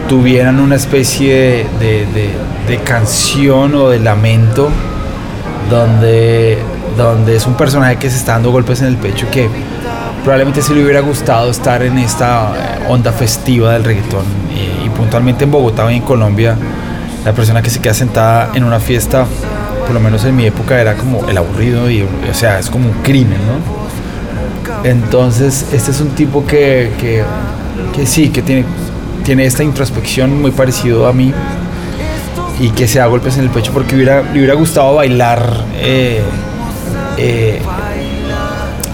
[0.08, 4.70] tuvieran una especie de, de- de canción o de lamento
[5.70, 6.58] donde,
[6.98, 9.50] donde es un personaje que se está dando golpes en el pecho que
[10.24, 14.90] probablemente se le hubiera gustado estar en esta eh, onda festiva del reggaetón y, y
[14.90, 16.56] puntualmente en Bogotá y en Colombia
[17.26, 19.26] la persona que se queda sentada en una fiesta
[19.86, 22.90] por lo menos en mi época era como el aburrido y o sea es como
[22.90, 24.90] un crimen ¿no?
[24.90, 27.24] entonces este es un tipo que, que,
[27.96, 28.66] que sí que tiene,
[29.24, 31.34] tiene esta introspección muy parecido a mí
[32.60, 36.22] y que se da golpes en el pecho porque hubiera, le hubiera gustado bailar eh,
[37.22, 37.62] eh,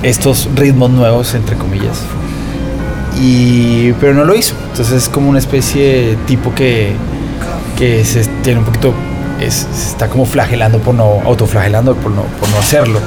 [0.03, 1.99] estos ritmos nuevos, entre comillas.
[3.19, 4.53] Y, pero no lo hizo.
[4.71, 6.91] Entonces es como una especie de tipo que,
[7.77, 8.93] que se tiene un poquito,
[9.39, 12.99] es- se está como flagelando por no, autoflagelando por no, por no hacerlo.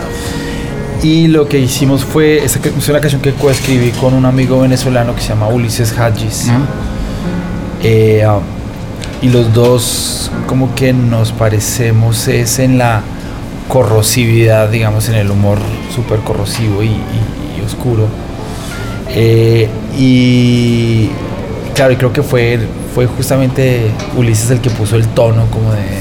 [1.02, 5.14] Y lo que hicimos fue, esta es una canción que coescribí con un amigo venezolano
[5.14, 6.48] que se llama Ulises Hadjis.
[7.83, 8.40] Eh, ah,
[9.22, 13.02] y los dos como que nos parecemos es en la
[13.70, 15.56] corrosividad, digamos, en el humor
[15.94, 17.00] súper corrosivo y,
[17.64, 18.09] oscuro.
[19.09, 21.09] Eh, y
[21.74, 22.59] claro, y creo que fue,
[22.94, 26.00] fue justamente Ulises el que puso el tono como de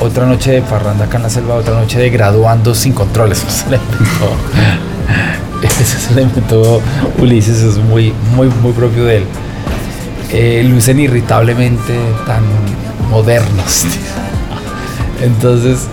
[0.00, 3.42] otra noche de parranda acá en la selva, otra noche de graduando sin controles.
[5.62, 6.80] Eso se le inventó,
[7.18, 9.24] Ulises, es muy, muy, muy propio de él
[10.32, 11.94] eh, lucen irritablemente
[12.26, 12.42] tan
[13.10, 13.84] modernos.
[15.22, 15.86] Entonces,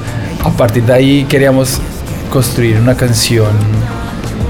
[0.43, 1.79] a partir de ahí queríamos
[2.31, 3.47] construir una canción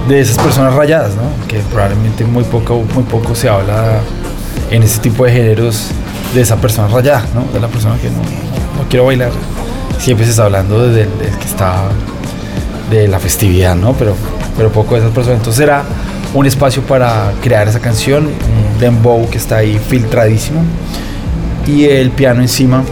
[0.07, 1.23] de esas personas rayadas, ¿no?
[1.47, 3.99] Que probablemente muy poco, muy poco se habla
[4.71, 5.87] en ese tipo de géneros
[6.33, 7.45] de esa persona rayada, ¿no?
[7.53, 9.31] De la persona que no, no, quiero bailar.
[9.99, 11.83] Siempre se está hablando de, de- de que está
[12.89, 13.93] de la festividad, ¿no?
[13.93, 14.15] Pero,
[14.57, 15.39] pero poco de esas personas.
[15.39, 15.83] Entonces era
[16.33, 20.61] un espacio para crear esa canción, un dembow que está ahí filtradísimo
[21.67, 22.83] y el piano encima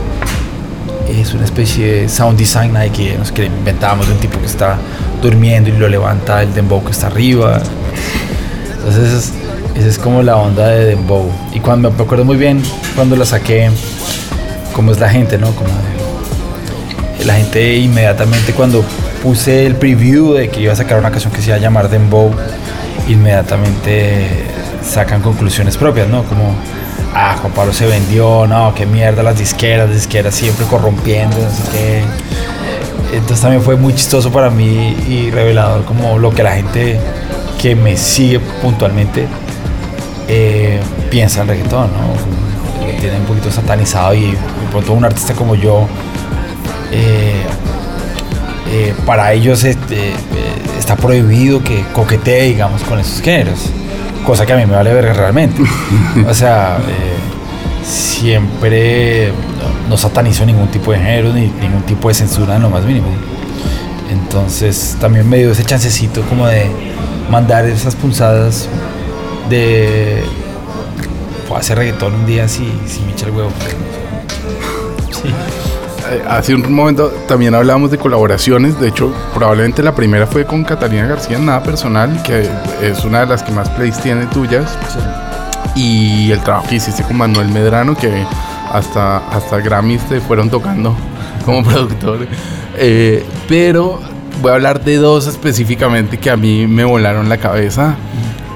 [1.19, 4.45] es una especie de sound design ahí que nos que inventábamos de un tipo que
[4.45, 4.77] está
[5.21, 7.61] durmiendo y lo levanta el dembow que está arriba.
[8.77, 9.33] Entonces
[9.75, 11.29] esa es, como la onda de dembow.
[11.53, 12.61] Y cuando me acuerdo muy bien
[12.95, 13.69] cuando la saqué,
[14.73, 15.51] cómo es la gente, ¿no?
[15.51, 15.69] Como
[17.25, 18.83] la gente inmediatamente cuando
[19.21, 21.89] puse el preview de que iba a sacar una canción que se iba a llamar
[21.89, 22.31] Dembow,
[23.07, 24.45] inmediatamente
[24.83, 26.23] sacan conclusiones propias, ¿no?
[26.23, 26.55] Como,
[27.13, 31.71] ah, Juan Pablo se vendió, no, qué mierda las disqueras, las disqueras siempre corrompiendo, sé
[31.71, 32.03] qué.
[33.13, 36.97] Entonces también fue muy chistoso para mí y revelador como lo que la gente
[37.61, 39.27] que me sigue puntualmente
[40.27, 42.85] eh, piensa en reggaetón, ¿no?
[42.85, 44.37] Que Tiene un poquito satanizado y de
[44.71, 45.87] pronto un artista como yo
[46.91, 47.41] eh,
[48.69, 50.13] eh, para ellos este,
[50.79, 53.71] está prohibido que coquetee, digamos, con esos géneros.
[54.25, 55.61] Cosa que a mí me vale ver realmente.
[56.27, 59.31] o sea, eh, siempre
[59.89, 63.07] no, satanizo ningún tipo de género ni ningún tipo de censura en lo más mínimo.
[64.09, 66.65] Entonces también me dio ese chancecito como de
[67.29, 68.67] mandar esas punzadas
[69.49, 70.23] de
[71.55, 73.51] hacer reggaetón un día si, si me echa el huevo.
[75.11, 75.29] Sí.
[76.11, 78.79] Eh, Hace un momento también hablábamos de colaboraciones.
[78.79, 82.47] De hecho, probablemente la primera fue con Catalina García, nada personal, que
[82.81, 84.77] es una de las que más plays tiene tuyas.
[85.75, 88.25] Y el trabajo que hiciste con Manuel Medrano, que
[88.71, 90.95] hasta, hasta Grammys te fueron tocando
[91.45, 92.27] como productor.
[92.77, 93.99] Eh, pero
[94.41, 97.95] voy a hablar de dos específicamente que a mí me volaron la cabeza.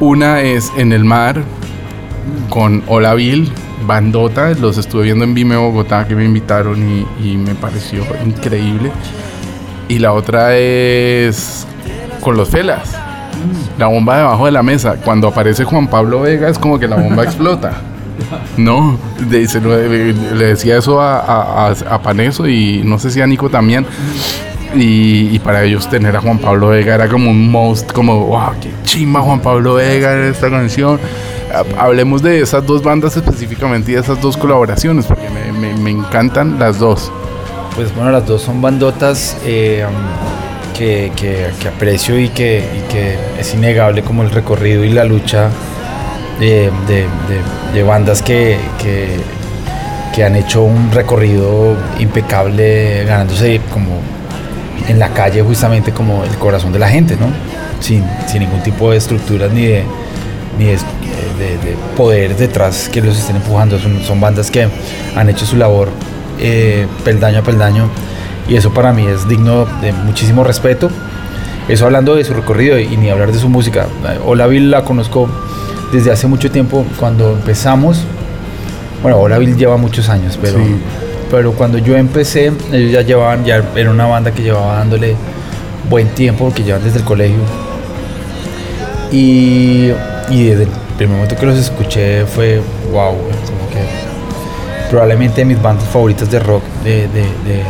[0.01, 1.41] Una es En el Mar,
[2.49, 3.49] con Hola Bill,
[3.85, 8.91] bandota, los estuve viendo en Vime Bogotá que me invitaron y, y me pareció increíble.
[9.87, 11.65] Y la otra es
[12.21, 12.95] con los Felas,
[13.77, 14.95] la bomba debajo de la mesa.
[15.03, 17.71] Cuando aparece Juan Pablo Vega es como que la bomba explota.
[18.57, 18.97] No,
[19.29, 23.19] de- se lo- le decía eso a, a, a- a Paneso y no sé si
[23.19, 23.85] a Nico también.
[24.73, 28.51] Y, y para ellos tener a Juan Pablo Vega era como un most, como, wow,
[28.61, 30.97] qué chimba Juan Pablo Vega en esta canción.
[31.55, 36.59] Ha- Hablemos de esas dos bandas específicamente y de esas dos colaboraciones, porque me, encantan
[36.59, 37.11] las dos.
[37.75, 39.85] Pues bueno, las dos son bandotas eh,
[40.77, 45.49] que, que- que aprecio y que, que es innegable como el recorrido y la lucha
[46.39, 47.07] de, de-
[47.73, 48.57] de- bandas que
[50.23, 53.99] han hecho un recorrido impecable ganándose como
[54.87, 57.27] en la calle justamente como el corazón de la gente, ¿no?
[57.81, 59.83] sin, sin ningún tipo de estructuras ni de,
[60.57, 60.77] ni de,
[61.37, 63.79] de- de poder detrás que los estén empujando.
[63.79, 64.67] Son, son bandas que
[65.15, 65.89] han hecho su labor
[66.39, 67.89] eh, peldaño a peldaño
[68.47, 70.89] y eso para mí es digno de muchísimo respeto.
[71.67, 73.87] Eso hablando de su recorrido y ni hablar de su música.
[74.25, 75.27] Hola Bill la conozco
[75.91, 78.01] desde hace mucho tiempo cuando empezamos.
[79.01, 80.75] Bueno, Hola Bill lleva muchos años, pero, Sí.
[81.31, 85.15] pero cuando yo empecé, ellos ya llevaban, ya era una banda que llevaba dándole
[85.89, 87.39] buen tiempo, que llevan desde el colegio.
[89.11, 89.91] Y,
[90.29, 90.67] y desde
[90.99, 93.85] el momento que los escuché fue wow, como que
[94.89, 97.63] probablemente mis bandas favoritas de rock de, de- de-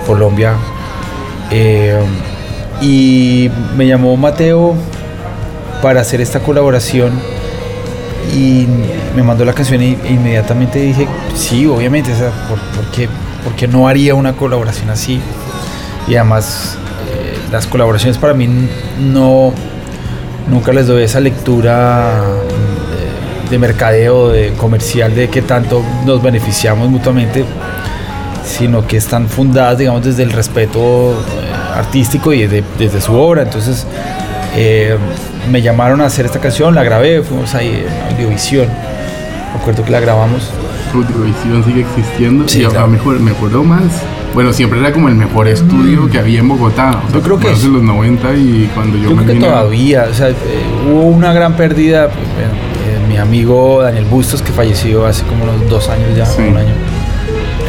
[0.00, 0.54] Colombia.
[1.50, 1.98] Eh,
[2.80, 4.74] y me llamó Mateo
[5.82, 7.12] para hacer esta colaboración
[8.34, 8.66] y
[9.16, 12.90] me mandó la canción e inmediatamente dije, sí, obviamente, o sea, ¿por, por
[13.66, 15.20] no haría una colaboración así?
[16.06, 16.76] Y además
[17.12, 18.48] eh, las colaboraciones para mí
[19.00, 19.52] no,
[20.48, 22.22] nunca les doy esa lectura
[23.50, 27.44] de, de mercadeo, de comercial, de qué tanto nos beneficiamos mutuamente,
[28.44, 33.42] sino que están fundadas, digamos, desde el respeto eh, artístico y desde, desde su obra.
[33.42, 33.86] Entonces,
[34.56, 34.96] eh,
[35.50, 38.68] me llamaron a hacer esta canción, la grabé, fuimos ahí en Audiovisión.
[39.54, 40.50] Me acuerdo que la grabamos.
[40.94, 42.48] Audiovisión sigue existiendo.
[42.48, 42.84] Sí, y claro.
[42.84, 43.82] a me acuerdo más.
[44.34, 47.00] Bueno, siempre era como el mejor estudio que había en Bogotá.
[47.04, 49.44] O sea, Yo creo que es- los 90 y cuando yo, Yo me creo que
[49.44, 50.34] todavía, o sea, eh,
[50.88, 52.06] hubo una gran pérdida.
[52.08, 52.69] mi
[53.20, 56.42] amigo Daniel Bustos, que falleció hace como unos dos años ya, Sí.
[56.42, 56.72] un año.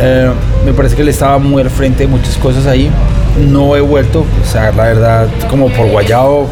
[0.02, 0.32] Eh,
[0.66, 2.90] me parece que él estaba muy al frente de muchas cosas ahí.
[3.50, 6.48] No he vuelto, o sea, la verdad, como por guayao.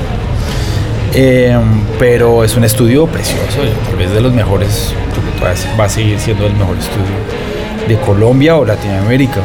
[1.13, 1.57] Eh,
[1.97, 5.89] pero es un estudio precioso, tal vez de los mejores, creo que todavía va a
[5.89, 9.41] seguir siendo el mejor estudio de Colombia o Latinoamérica.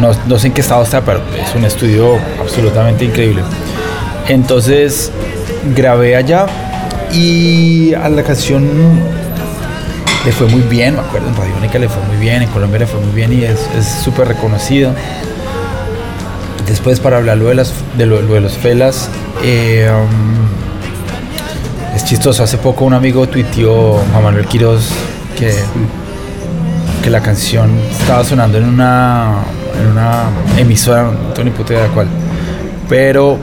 [0.00, 3.42] No, no sé en qué estado está, pero es un estudio absolutamente increíble.
[4.28, 5.12] Entonces
[5.76, 6.46] grabé allá
[7.12, 8.68] y a la canción
[10.24, 12.80] le fue muy bien, me acuerdo, en Radio Única le fue muy bien, en Colombia
[12.80, 13.58] le fue muy bien y es
[14.04, 14.94] súper reconocida.
[16.66, 19.10] Después para hablar lo de, las, de, lo de los felas,
[19.42, 20.46] eh, um,
[21.94, 24.88] es chistoso, hace poco un amigo tuiteó, Juan Manuel Quiroz,
[25.38, 25.52] que,
[27.02, 29.42] que la canción estaba sonando en una,
[29.78, 30.24] en una
[30.56, 32.06] emisora, no tengo ni puta idea de cuál,
[32.88, 33.38] pero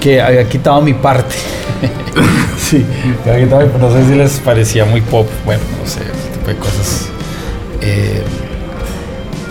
[0.00, 1.34] que había quitado mi parte.
[2.70, 2.84] sí,
[3.80, 7.08] no sé si les parecía muy pop, bueno, no sé, ese tipo de cosas.
[7.80, 8.22] Eh,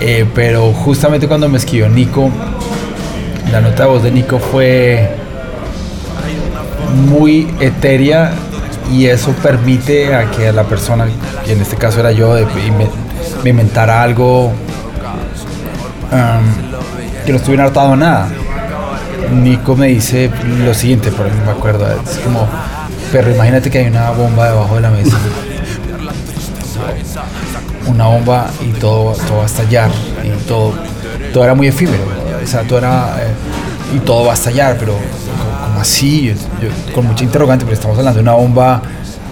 [0.02, 2.30] eh, pero justamente cuando me escribió Nico,
[3.52, 5.10] la nota de voz de Nico fue
[7.10, 8.34] muy etérea
[8.92, 11.08] y eso permite a que la persona,
[11.46, 12.46] que en este caso era yo, de,
[13.44, 14.52] me inventara algo
[17.26, 18.28] que no estuviera atado a nada.
[19.32, 20.30] Nico me dice
[20.64, 22.48] lo siguiente, por ejemplo, me acuerdo, es como,
[23.12, 25.18] pero imagínate que hay una bomba debajo de la mesa.
[27.88, 29.90] Una bomba y todo, todo va a estallar
[30.24, 30.74] y todo,
[31.34, 32.04] todo era muy efímero,
[32.44, 36.34] o sea, todo era, eh, y todo va a estallar, pero como, así,
[36.94, 38.82] con mucha interrogante, pero estamos hablando de una bomba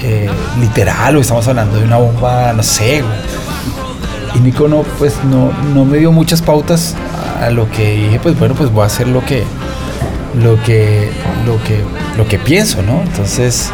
[0.02, 3.04] eh, literal o estamos hablando de una bomba, no sé.
[4.36, 6.96] Y Nico no, pues no, no me dio muchas pautas
[7.42, 9.44] a lo que dije, pues bueno, pues voy a hacer lo que,
[10.42, 11.10] lo que,
[11.46, 11.84] lo que,
[12.18, 13.02] lo que pienso, ¿no?
[13.02, 13.72] Entonces,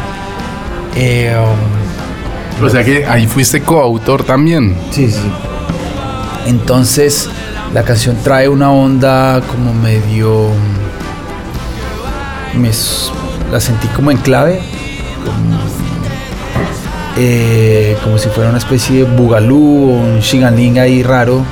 [0.96, 4.76] eh, um, O sea que ahí fuiste coautor también.
[4.90, 5.20] Sí, sí.
[6.46, 7.28] Entonces,
[7.72, 10.50] la canción trae una onda como medio.
[12.54, 12.70] me
[13.50, 14.60] la sentí como en clave.
[15.24, 15.58] Como,
[17.16, 21.44] eh, como si fuera una especie de bugalú o un shiganing ahí raro.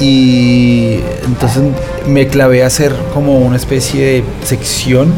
[0.00, 1.64] Y entonces
[2.08, 5.12] me clavé a hacer como una especie de sección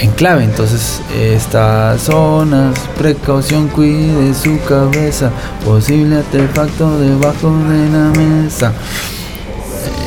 [0.00, 0.44] en clave.
[0.44, 5.30] Entonces, estas zonas, precaución, cuide su cabeza,
[5.64, 8.72] posible artefacto debajo de la mesa.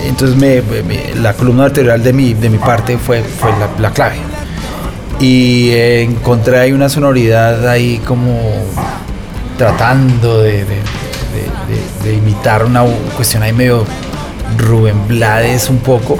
[0.05, 0.61] Entonces, me,
[1.15, 4.15] la columna vertebral de mi, de mi parte fue, fue la, la clave.
[5.19, 8.39] Y encontré ahí una sonoridad ahí como
[9.57, 12.83] tratando de- de- de imitar una
[13.15, 13.83] cuestión ahí medio
[14.57, 16.17] Rubén Blades un poco.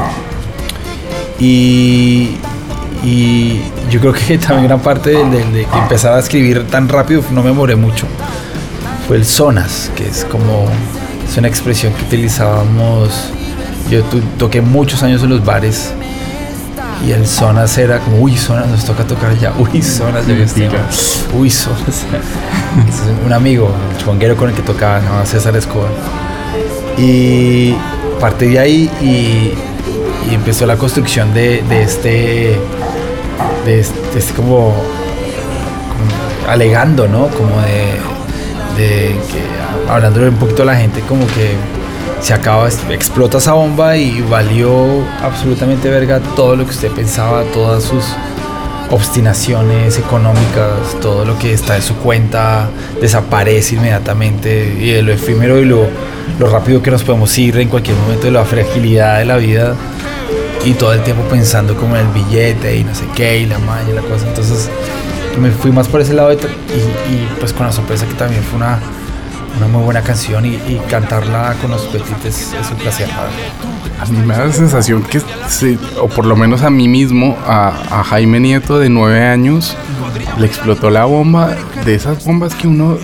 [1.39, 2.37] Y,
[3.03, 6.89] y yo creo que también gran parte de, de- de que empezar a escribir tan
[6.89, 8.05] rápido, no me demoré mucho,
[9.07, 10.65] fue el sonas, que es como,
[11.29, 13.29] es una expresión que utilizábamos,
[13.91, 15.91] yo tu- toqué muchos años en los bares
[17.07, 20.33] y el sonas era como, uy, sonas, nos toca tocar ya, uy, sonas, yo
[21.37, 22.03] uy, sonas.
[23.25, 25.91] Un amigo, el chonguero con el que tocaba, se llamaba César Escobar.
[26.97, 27.75] Y
[28.19, 29.53] parte de ahí y,
[30.33, 32.59] empezó la construcción de, este
[33.65, 37.27] de este, este como, como alegando, ¿no?
[37.29, 41.55] Como de, de que hablando un poquito a la gente, como que
[42.21, 44.85] se acaba, explota esa bomba y valió
[45.21, 48.03] absolutamente verga todo lo que usted pensaba, todas sus
[48.91, 52.69] obstinaciones económicas, todo lo que está en su cuenta
[53.01, 55.87] desaparece inmediatamente y de lo efímero y lo,
[56.39, 59.75] lo rápido que nos podemos ir en cualquier momento de la fragilidad de la vida
[60.65, 63.59] y todo el tiempo pensando como en el billete y no sé qué y la
[63.59, 64.27] malla y la cosa.
[64.27, 64.69] Entonces
[65.39, 68.79] me fui más por ese lado y pues con la sorpresa que también fue una,
[69.57, 70.57] una muy buena canción y,
[70.89, 73.09] cantarla con los petites es un placer.
[73.99, 77.35] A mí me da la sensación que, se- o por lo menos a mí mismo,
[77.47, 79.75] a, Jaime Nieto de nueve años,
[80.37, 81.55] le explotó la bomba,
[81.85, 82.97] de esas bombas que uno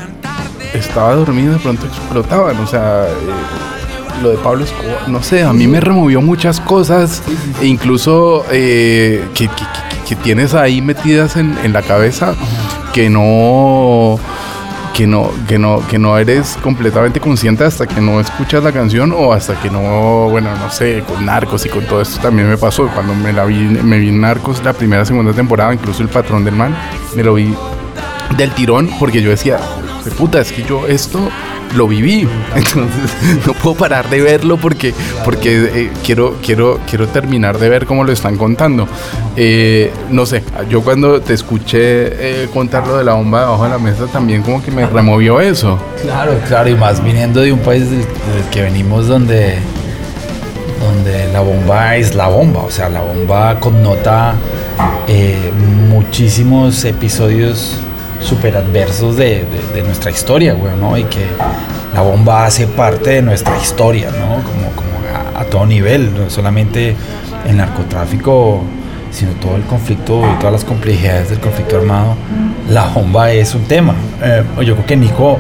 [0.74, 2.58] estaba dormido de pronto explotaban.
[2.60, 7.24] O sea, eh, lo de Pablo Escobar, no sé, a mí me removió muchas cosas,
[7.62, 9.50] e incluso eh, que
[10.18, 12.36] tienes ahí metidas en, en la cabeza
[12.94, 14.20] que no
[14.94, 19.12] que no, que no, que no eres completamente consciente hasta que no escuchas la canción
[19.12, 22.58] o hasta que no, bueno, no sé, con Narcos y con todo esto también me
[22.58, 22.88] pasó.
[22.94, 26.56] Cuando me la vi, me vi Narcos la primera, segunda temporada, incluso el patrón del
[26.56, 26.76] mal,
[27.16, 27.54] me lo vi
[28.38, 29.58] del tirón porque yo decía,
[30.04, 31.30] "Jue puta, es que yo esto
[31.76, 32.28] lo viví.
[32.56, 33.12] Entonces
[33.46, 34.94] no puedo parar de verlo porque,
[35.24, 38.88] porque eh, quiero, quiero, quiero terminar de ver cómo lo están contando.
[39.36, 43.70] Eh, no sé, yo cuando te escuché eh, contar lo de la bomba debajo de
[43.70, 45.80] la mesa también como que me removió eso.
[46.02, 49.56] Claro, claro, y más viniendo de un país del, del que venimos donde,
[50.80, 54.36] donde la bomba es la bomba, o sea, la bomba connota
[55.08, 55.52] eh,
[55.90, 57.78] muchísimos episodios
[58.24, 60.98] super adversos de, de- de nuestra historia, güey, ¿no?
[60.98, 61.26] Y que
[61.94, 64.36] la bomba hace parte de nuestra historia, ¿no?
[64.44, 64.92] Como, como
[65.36, 66.96] a, a todo nivel, no solamente
[67.48, 68.62] el narcotráfico,
[69.12, 72.16] sino todo el conflicto y todas las complejidades del conflicto armado,
[72.70, 73.94] la bomba es un tema.
[74.24, 75.38] Eh, yo creo que Nico,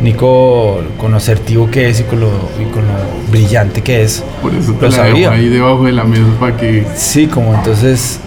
[0.00, 2.28] Nico, con lo asertivo que es y con lo,
[2.60, 5.30] y con lo brillante que es, Por eso te lo la dejo sabía.
[5.30, 6.84] ahí debajo de la mesa para que...
[6.94, 8.20] Sí, como entonces,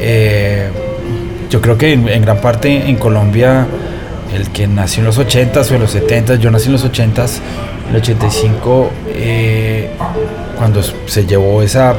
[0.00, 0.68] eh,
[1.50, 3.66] yo creo que en, gran parte en Colombia,
[4.32, 7.40] el que nació en los 80s o en los 70s, yo nací en los 80s,
[7.88, 9.90] en el 85, eh,
[10.56, 11.94] cuando se llevó esa,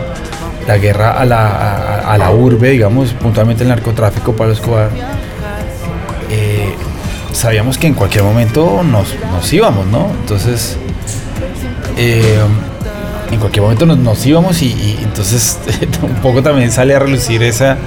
[0.66, 4.90] la guerra a la, a, la urbe, digamos, puntualmente el narcotráfico para Escobar,
[6.30, 6.74] eh,
[7.34, 10.12] sabíamos que en cualquier momento nos, nos íbamos, ¿no?
[10.22, 10.78] Entonces,
[11.98, 12.40] eh,
[13.30, 15.60] en cualquier momento nos, nos íbamos y, y entonces
[16.02, 17.78] un poco también sale a relucir esa,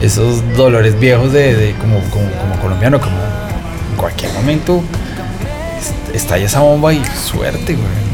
[0.00, 3.16] esos dolores viejos de, de como, como, colombiano, como
[3.90, 4.82] en cualquier momento
[5.78, 8.08] est- estalla esa bomba y suerte, güey.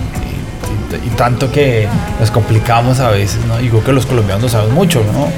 [1.05, 1.89] Y, tanto que
[2.21, 3.61] nos complicamos a veces, ¿no?
[3.61, 5.29] Y creo que los colombianos lo saben mucho, ¿no?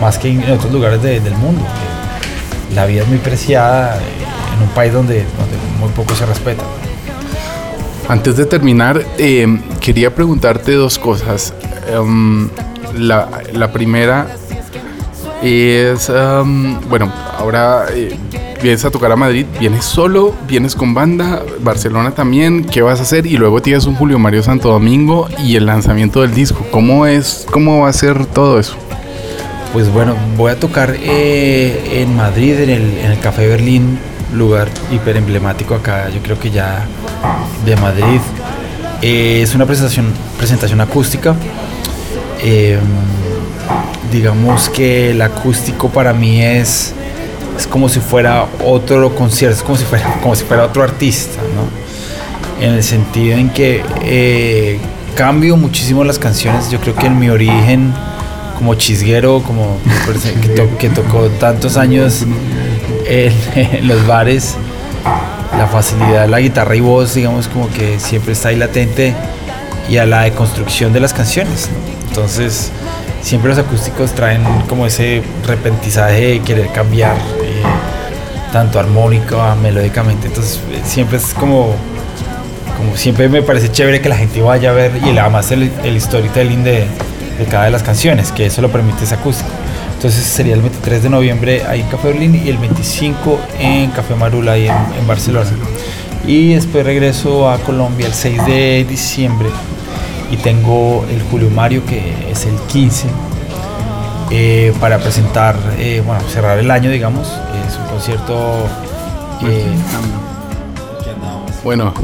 [0.00, 1.62] Más que en otros lugares de- del mundo.
[2.74, 4.00] La vida es muy preciada eh,
[4.56, 6.64] en un país donde, donde muy poco se respeta.
[8.08, 9.46] Antes de terminar, eh,
[9.80, 11.54] quería preguntarte dos cosas.
[11.88, 12.48] Em,
[12.98, 14.26] la, la primera
[15.50, 18.16] es, em, bueno, ahora eh,
[18.62, 23.02] vienes a tocar a Madrid, vienes solo, vienes con banda, Barcelona también, ¿qué vas a
[23.02, 23.26] hacer?
[23.26, 26.64] Y luego tienes un Julio Mario Santo Domingo y el lanzamiento del disco.
[26.70, 28.76] ¿Cómo es, cómo va a ser todo eso?
[29.72, 33.98] Pues bueno, voy a tocar eh, en Madrid, en el, en el Café Berlín,
[34.34, 36.86] lugar hiper emblemático acá, yo creo que ya
[37.64, 38.20] de Madrid.
[39.02, 40.06] Eh, es una presentación,
[40.38, 41.34] presentación acústica.
[42.42, 42.78] Eh,
[44.12, 46.92] digamos que el acústico para mí es,
[47.58, 51.40] es como si fuera otro concierto, es como si fuera, como si fuera otro artista,
[51.54, 52.64] ¿no?
[52.64, 54.78] En el sentido en que eh,
[55.14, 56.70] cambio muchísimo las canciones.
[56.70, 57.92] Yo creo que en mi origen
[58.56, 59.78] como chisguero, como
[60.40, 62.22] que, to- que tocó tantos años
[63.06, 64.54] en, en los bares,
[65.58, 69.14] la facilidad de la guitarra y voz, digamos, como que siempre está ahí latente
[69.88, 71.68] y a la deconstrucción de las canciones.
[71.70, 72.08] ¿no?
[72.08, 72.70] Entonces,
[73.24, 77.62] siempre los acústicos traen como ese repentizaje de querer cambiar, eh,
[78.52, 80.26] tanto armónica, melódicamente.
[80.28, 81.74] Entonces, eh, siempre es como,
[82.76, 85.98] como siempre me parece chévere que la gente vaya a ver y además el, el
[86.00, 86.86] storytelling de,
[87.38, 89.50] de cada de las canciones, que eso lo permite ese acústico.
[89.94, 94.14] Entonces sería el 23 de noviembre ahí en Café Berlín y el 25 en Café
[94.14, 95.48] Marula ahí en, en Barcelona.
[96.26, 99.48] Y después regreso a Colombia el 6 de diciembre
[100.30, 103.06] y tengo el Julio Mario que es el 15
[104.30, 107.28] eh, para presentar, eh, bueno, cerrar el año digamos.
[107.68, 108.66] Es un concierto...
[109.46, 109.64] eh,
[111.62, 111.94] Bueno,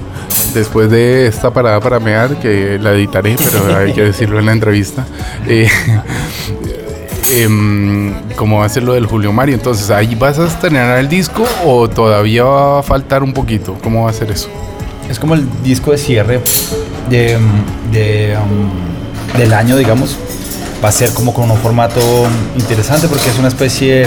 [0.55, 4.53] después de esta parada para mear, que la editaré, pero hay que decirlo en la
[4.53, 5.07] entrevista,
[5.47, 5.69] eh,
[7.37, 9.55] em, cómo va a ser lo del Julio Mario.
[9.55, 13.77] Entonces, ¿ahí vas a estrenar el disco o todavía va a faltar un poquito?
[13.83, 14.49] ¿Cómo va a ser eso?
[15.11, 16.41] Es como el disco de cierre
[17.11, 17.39] de,
[17.93, 20.17] de, um, del año, digamos.
[20.83, 22.01] Va a ser como con un formato
[22.57, 24.07] interesante porque es una especie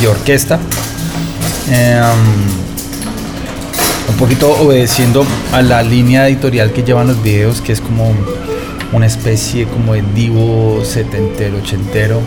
[0.00, 0.60] de orquesta.
[1.68, 2.62] Em,
[4.08, 8.12] un poquito obedeciendo a la línea editorial que llevan los videos, que es como
[8.92, 12.20] una especie como de divo setentero, ochentero,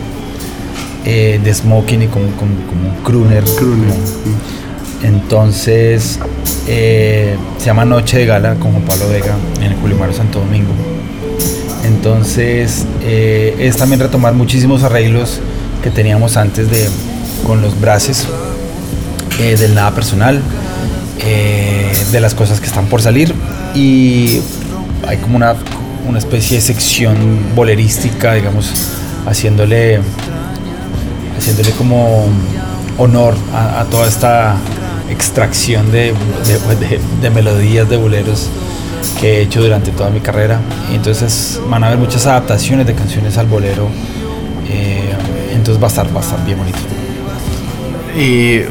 [1.04, 3.44] eh, de smoking y como, como, como un crooner.
[5.02, 6.18] Entonces,
[6.66, 10.40] eh, se llama Noche de Gala con Juan Pablo Vega en el Julio Mario Santo
[10.40, 10.72] Domingo.
[11.84, 15.40] Entonces, eh, es también retomar muchísimos arreglos
[15.82, 16.88] que teníamos antes de
[17.46, 18.26] con los braces
[19.38, 20.40] del nada personal
[21.18, 23.34] eh, de las cosas que están por salir
[23.74, 24.40] y
[25.06, 25.54] hay como una,
[26.06, 27.16] una especie de sección
[27.54, 28.72] bolerística, digamos,
[29.26, 30.00] haciéndole,
[31.36, 32.26] haciéndole como
[32.98, 34.56] honor a, toda esta
[35.10, 36.12] extracción de,
[37.20, 38.48] de, melodías de boleros
[39.20, 40.60] que he hecho durante toda mi carrera.
[40.92, 43.88] Entonces van a haber muchas adaptaciones de canciones al bolero.
[44.68, 45.12] Eh,
[45.52, 46.78] entonces va a estar, va bien bonito.
[48.18, 48.62] Y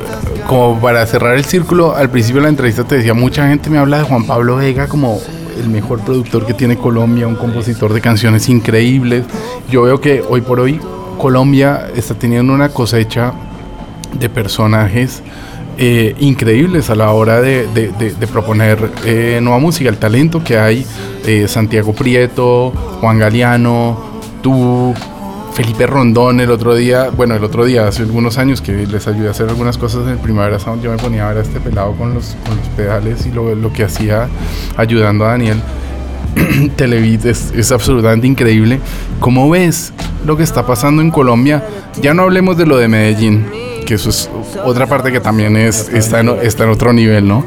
[0.47, 3.77] como para cerrar el círculo, al principio de la entrevista te decía, mucha gente me
[3.77, 5.19] habla de Juan Pablo Vega como
[5.59, 9.23] el mejor productor que tiene Colombia, un compositor de canciones increíbles.
[9.69, 10.79] Yo veo que hoy por hoy
[11.17, 13.33] Colombia está teniendo una cosecha
[14.19, 15.21] de personajes
[15.77, 17.67] eh, increíbles a la hora de,
[18.31, 19.89] proponer eh, nueva música.
[19.89, 20.85] El talento que hay,
[21.25, 22.71] eh, Santiago Prieto,
[23.01, 24.93] Juan Galeano, tú,
[25.53, 29.29] Felipe Rondón el otro día, bueno, el otro día, hace algunos años que les ayudé
[29.29, 31.59] a hacer algunas cosas en el Primavera Sound, yo me ponía a ver a este
[31.59, 34.27] pelado con los, con los pedales y lo, lo que hacía
[34.77, 35.61] ayudando a Daniel.
[36.75, 38.79] Televid es, es, absolutamente increíble.
[39.21, 39.93] ¿Cómo ves
[40.25, 41.65] lo que está pasando en Colombia?
[42.01, 43.45] Ya no hablemos de lo de Medellín,
[43.85, 44.29] que eso es
[44.63, 47.45] otra parte que también es, está, en, está en otro nivel, ¿no?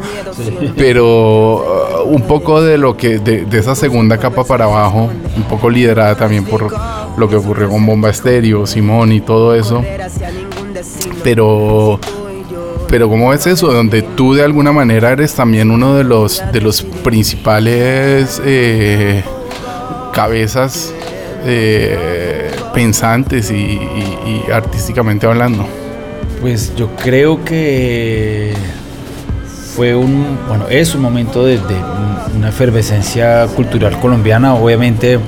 [0.77, 5.69] Pero uh, un poco de lo que, de, esa segunda capa para abajo, un poco
[5.69, 6.73] liderada también por
[7.17, 9.85] lo que ocurrió con Bomba Estéreo, Simón y todo eso.
[11.25, 11.99] Pero,
[12.89, 13.73] pero ¿cómo ves eso?
[13.73, 19.23] Donde tú de alguna manera eres también uno de los, de los principales eh,
[20.13, 20.95] cabezas
[21.45, 23.79] eh, pensantes y,
[24.53, 25.67] artísticamente hablando.
[26.41, 28.53] Pues yo creo que
[29.75, 31.59] fue un, bueno, es un momento de,
[32.37, 35.19] una efervescencia cultural colombiana, obviamente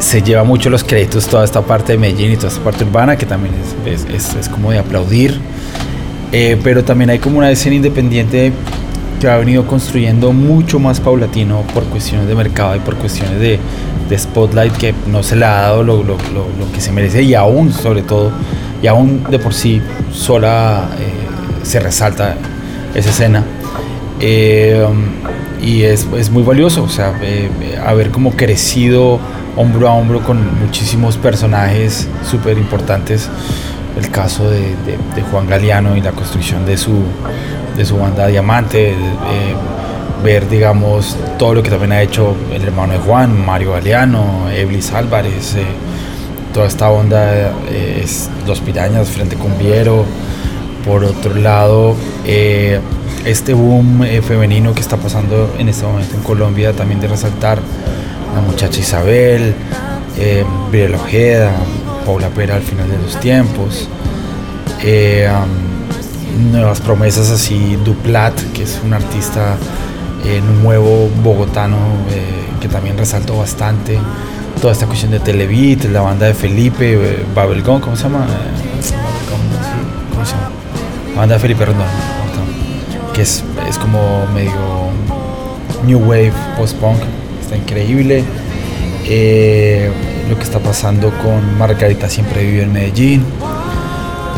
[0.00, 3.16] se lleva mucho los créditos toda esta parte de Medellín y toda esta parte urbana,
[3.16, 3.54] que también
[3.86, 5.40] es, es, es como de aplaudir.
[6.32, 8.52] Eh, pero también hay como una escena independiente
[9.20, 13.58] que ha venido construyendo mucho más paulatino por cuestiones de mercado y por cuestiones de,
[14.08, 17.34] de spotlight que no se le ha dado lo, lo, lo, que se merece y
[17.34, 18.30] aún, sobre todo,
[18.82, 19.80] y aún de por sí
[20.12, 22.36] sola eh, se resalta
[22.94, 23.44] esa escena.
[24.20, 24.86] Eh,
[25.62, 27.12] y es, es, muy valioso, o sea,
[27.84, 29.18] haber como crecido
[29.56, 33.28] hombro a hombro con muchísimos personajes súper importantes.
[33.98, 34.74] El caso de,
[35.30, 37.02] Juan Galeano y la construcción de su,
[37.76, 38.94] de su banda Diamante,
[40.22, 44.92] ver, digamos, todo lo que también ha hecho el hermano de Juan, Mario Galeano, Eblis
[44.92, 45.64] Álvarez, eh,
[46.52, 50.04] toda esta onda eh, es Los Pirañas, Frente con Viero.
[50.84, 51.94] Por otro lado,
[52.24, 52.80] eh,
[53.26, 57.58] este boom femenino que está pasando en este momento en Colombia, también de resaltar
[58.34, 59.54] la muchacha Isabel,
[60.18, 60.44] eh,
[60.94, 61.52] Ojeda,
[62.06, 63.88] Paula Pera al final de los tiempos,
[64.82, 65.28] eh,
[66.50, 69.56] nuevas promesas así, Duplat, que es un artista
[70.24, 71.76] eh, nuevo bogotano
[72.10, 72.24] eh,
[72.60, 73.98] que también resaltó bastante,
[74.60, 78.26] toda esta cuestión de Televit, la banda de Felipe, Babelgón, ¿cómo se llama?
[80.10, 80.50] ¿Cómo se llama?
[81.14, 81.86] La banda de Felipe Rondón,
[83.14, 84.52] que es, es como medio
[85.86, 86.98] New Wave, post-punk
[87.56, 88.24] increíble.
[89.04, 89.90] Eh,
[90.28, 93.24] lo que está pasando con Margarita siempre vive en Medellín.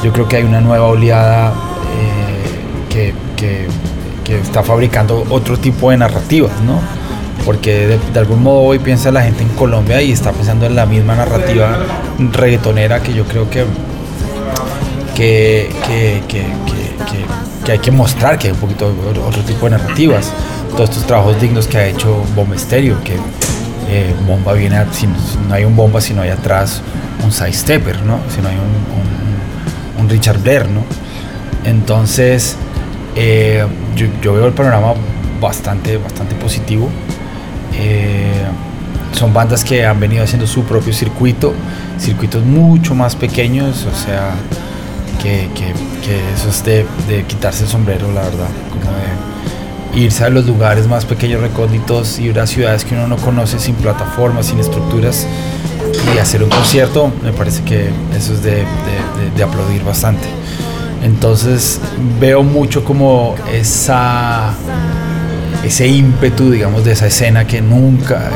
[0.03, 3.68] Yo creo que hay una nueva oleada eh, que, que,
[4.33, 6.81] está fabricando otro tipo de narrativas, ¿no?
[7.45, 10.86] Porque de, algún modo hoy piensa la gente en Colombia y está pensando en la
[10.86, 11.78] misma narrativa
[12.18, 13.66] reggaetonera que yo creo que,
[15.16, 16.22] que,
[17.64, 18.93] que hay que mostrar que hay un poquito
[19.26, 20.32] otro tipo de narrativas
[20.72, 23.14] todos estos trabajos dignos que ha hecho Bomba Estéreo, que
[23.88, 26.82] eh, Bomba viene, si, no hay un Bomba, si no hay atrás
[27.22, 28.18] un side stepper, ¿no?
[28.34, 30.66] Si no hay un, Richard Blair.
[31.64, 32.57] Entonces,
[33.14, 33.64] eh,
[33.95, 34.95] yo, veo el panorama
[35.40, 36.90] bastante, bastante positivo.
[37.75, 38.45] Eh,
[39.12, 41.53] son bandas que han venido haciendo su propio circuito,
[41.99, 44.31] circuitos mucho más pequeños, o sea,
[45.23, 45.73] que, que-
[46.35, 46.85] eso es de,
[47.29, 48.91] quitarse el sombrero, la verdad, como
[49.95, 53.59] de irse a los lugares más pequeños, recónditos, ir a ciudades que uno no conoce
[53.59, 55.27] sin plataformas, sin estructuras
[56.14, 58.64] y hacer un concierto, me parece que eso es de
[59.45, 60.27] aplaudir bastante.
[61.05, 61.81] Entonces
[62.20, 64.55] veo mucho como esa
[65.65, 68.31] ese ímpetu, digamos, de esa escena que nunca,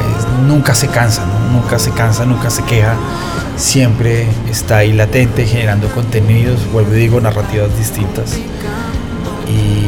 [0.46, 2.94] nunca se cansa, nunca se cansa, nunca se queja,
[3.56, 8.34] siempre está ahí latente, generando contenidos, vuelvo y digo, narrativas distintas.
[9.48, 9.86] Y,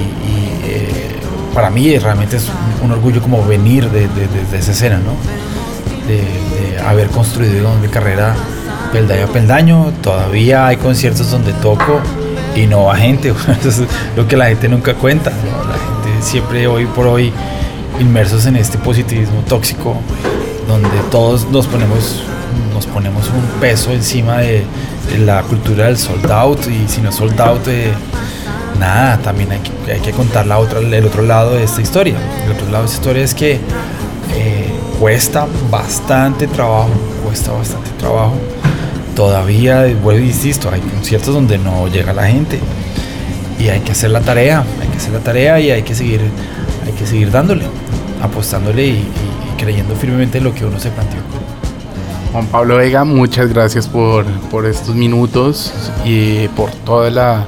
[0.67, 1.17] eh,
[1.55, 2.45] para mí realmente es
[2.83, 5.13] un, orgullo como venir de, de- de- esa escena, ¿no?
[6.07, 8.35] De, haber construido mi carrera
[8.93, 12.01] peldaño a peldaño, todavía hay conciertos donde toco
[12.57, 13.35] y no va gente,
[14.17, 15.33] lo que la gente nunca cuenta.
[16.21, 17.33] Siempre hoy por hoy
[18.01, 19.97] inmersos en este positivismo tóxico
[20.67, 22.23] donde todos nos ponemos
[22.75, 24.65] nos ponemos un peso encima de,
[25.11, 27.93] de la cultura del sold out y si no es sold out eh,
[28.79, 32.15] nada también hay que, hay que contar la otra, el otro lado de esta historia.
[32.45, 33.61] El otro lado de esta historia es que
[34.35, 36.91] eh, cuesta bastante trabajo
[37.29, 38.35] cuesta bastante trabajo.
[39.15, 42.59] Todavía vuelvo y insisto hay conciertos donde no llega la gente
[43.59, 46.21] y hay que hacer la tarea, hay que hacer la tarea y hay que seguir,
[46.87, 47.65] hay que seguir dándole,
[48.23, 51.21] apostándole y, y- y creyendo firmemente en lo que uno se planteó.
[52.33, 55.73] Juan Pablo Vega, muchas gracias por, por estos minutos
[56.05, 57.47] y por toda la,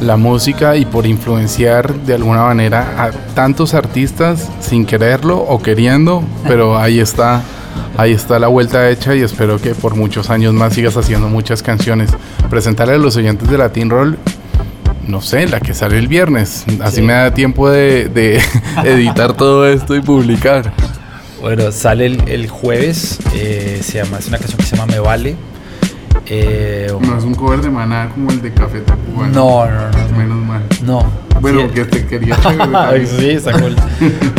[0.00, 6.22] la música y por influenciar de alguna manera a tantos artistas sin quererlo o queriendo,
[6.48, 7.42] pero ahí está,
[7.96, 11.62] ahí está la vuelta hecha y espero que por muchos años más sigas haciendo muchas
[11.62, 12.10] canciones.
[12.50, 14.18] Presentarle a los oyentes de Latin Roll,
[15.08, 17.02] no sé, la que sale el viernes, así Sí.
[17.02, 18.40] me da tiempo de, de
[18.84, 20.72] editar todo esto y publicar.
[21.40, 25.00] Bueno, sale el, el jueves, eh, se llama, es una canción que se llama Me
[25.00, 25.36] Vale.
[26.26, 29.28] Eh, No es un cover de maná como el de Café Tacuba.
[29.28, 30.62] no, no, no, no, Menos mal.
[30.84, 31.28] no.
[31.40, 32.36] Bueno, Sí, que te quería
[33.18, 33.76] sí, está cool.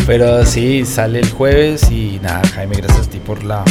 [0.05, 3.63] Pero sí, sale el jueves y nada, Jaime, gracias a ti por, la,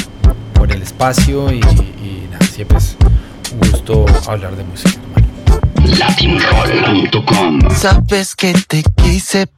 [0.55, 2.96] por el espacio y, y nada, siempre es
[3.53, 4.99] un gusto hablar de música.
[5.97, 9.49] Latinroll.com Sabes que te quise.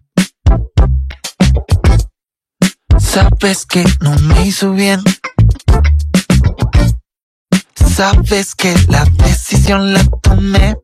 [2.99, 5.03] Sabes que no me hizo bien.
[7.75, 10.77] Sabes que la decisión la tomé.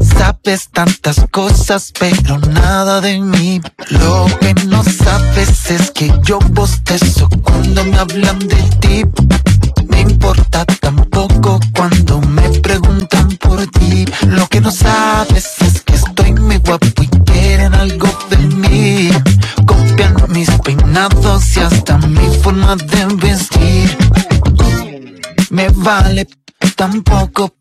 [0.00, 3.60] Sabes tantas cosas, pero nada de mí.
[3.90, 9.04] Lo que no sabes es que yo bostezo cuando me hablan de ti.
[9.88, 13.17] Me importa tampoco cuando me preguntan
[14.26, 19.10] Lo que no sabes es que estoy muy guapo y quieren algo de mí.
[19.66, 23.96] Copian mis peinados y hasta mi forma de vestir.
[25.50, 26.26] Me vale
[26.76, 27.54] tampoco.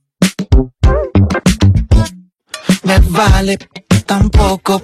[2.83, 3.57] Me vale
[4.05, 4.83] tampoco.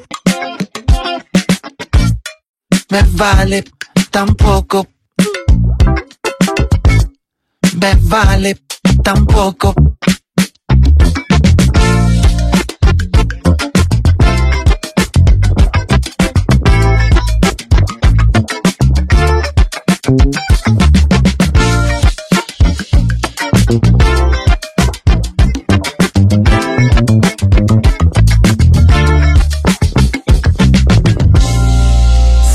[2.89, 3.63] Me vale
[4.09, 4.87] tampoco.
[7.79, 8.57] Me vale
[9.03, 9.75] tampoco.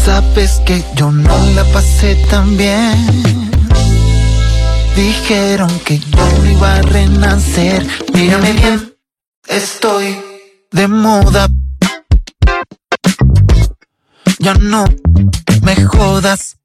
[0.04, 3.50] Sabes que yo no la pasé tan bien.
[4.94, 7.86] Dijeron que yo no iba a renacer.
[8.14, 8.94] Mírame bien,
[9.46, 10.16] estoy
[10.70, 11.48] de moda.
[14.38, 14.84] Ya no
[15.62, 16.57] me jodas.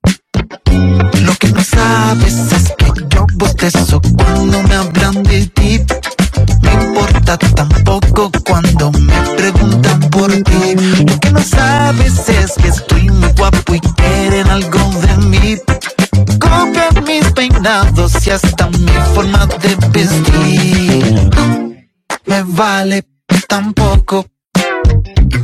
[1.22, 5.82] Lo que no sabes es que yo bostezo cuando me hablan de ti.
[6.62, 10.76] Me importa tampoco cuando me preguntan por ti.
[11.06, 15.58] Lo que no sabes es que estoy muy guapo y quieren algo de mí.
[16.40, 21.30] Copian mis peinados y hasta mi forma de vestir.
[22.26, 23.04] Me vale
[23.48, 24.26] tampoco.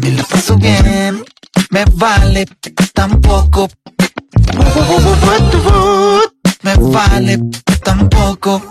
[0.02, 1.24] Me la paso bien.
[6.64, 7.40] Me vale
[7.84, 8.62] tampoco.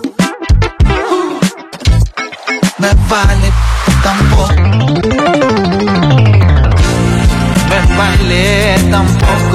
[2.78, 3.52] Me vale
[4.02, 4.48] tampoco.
[7.68, 9.47] Me vale tampoco.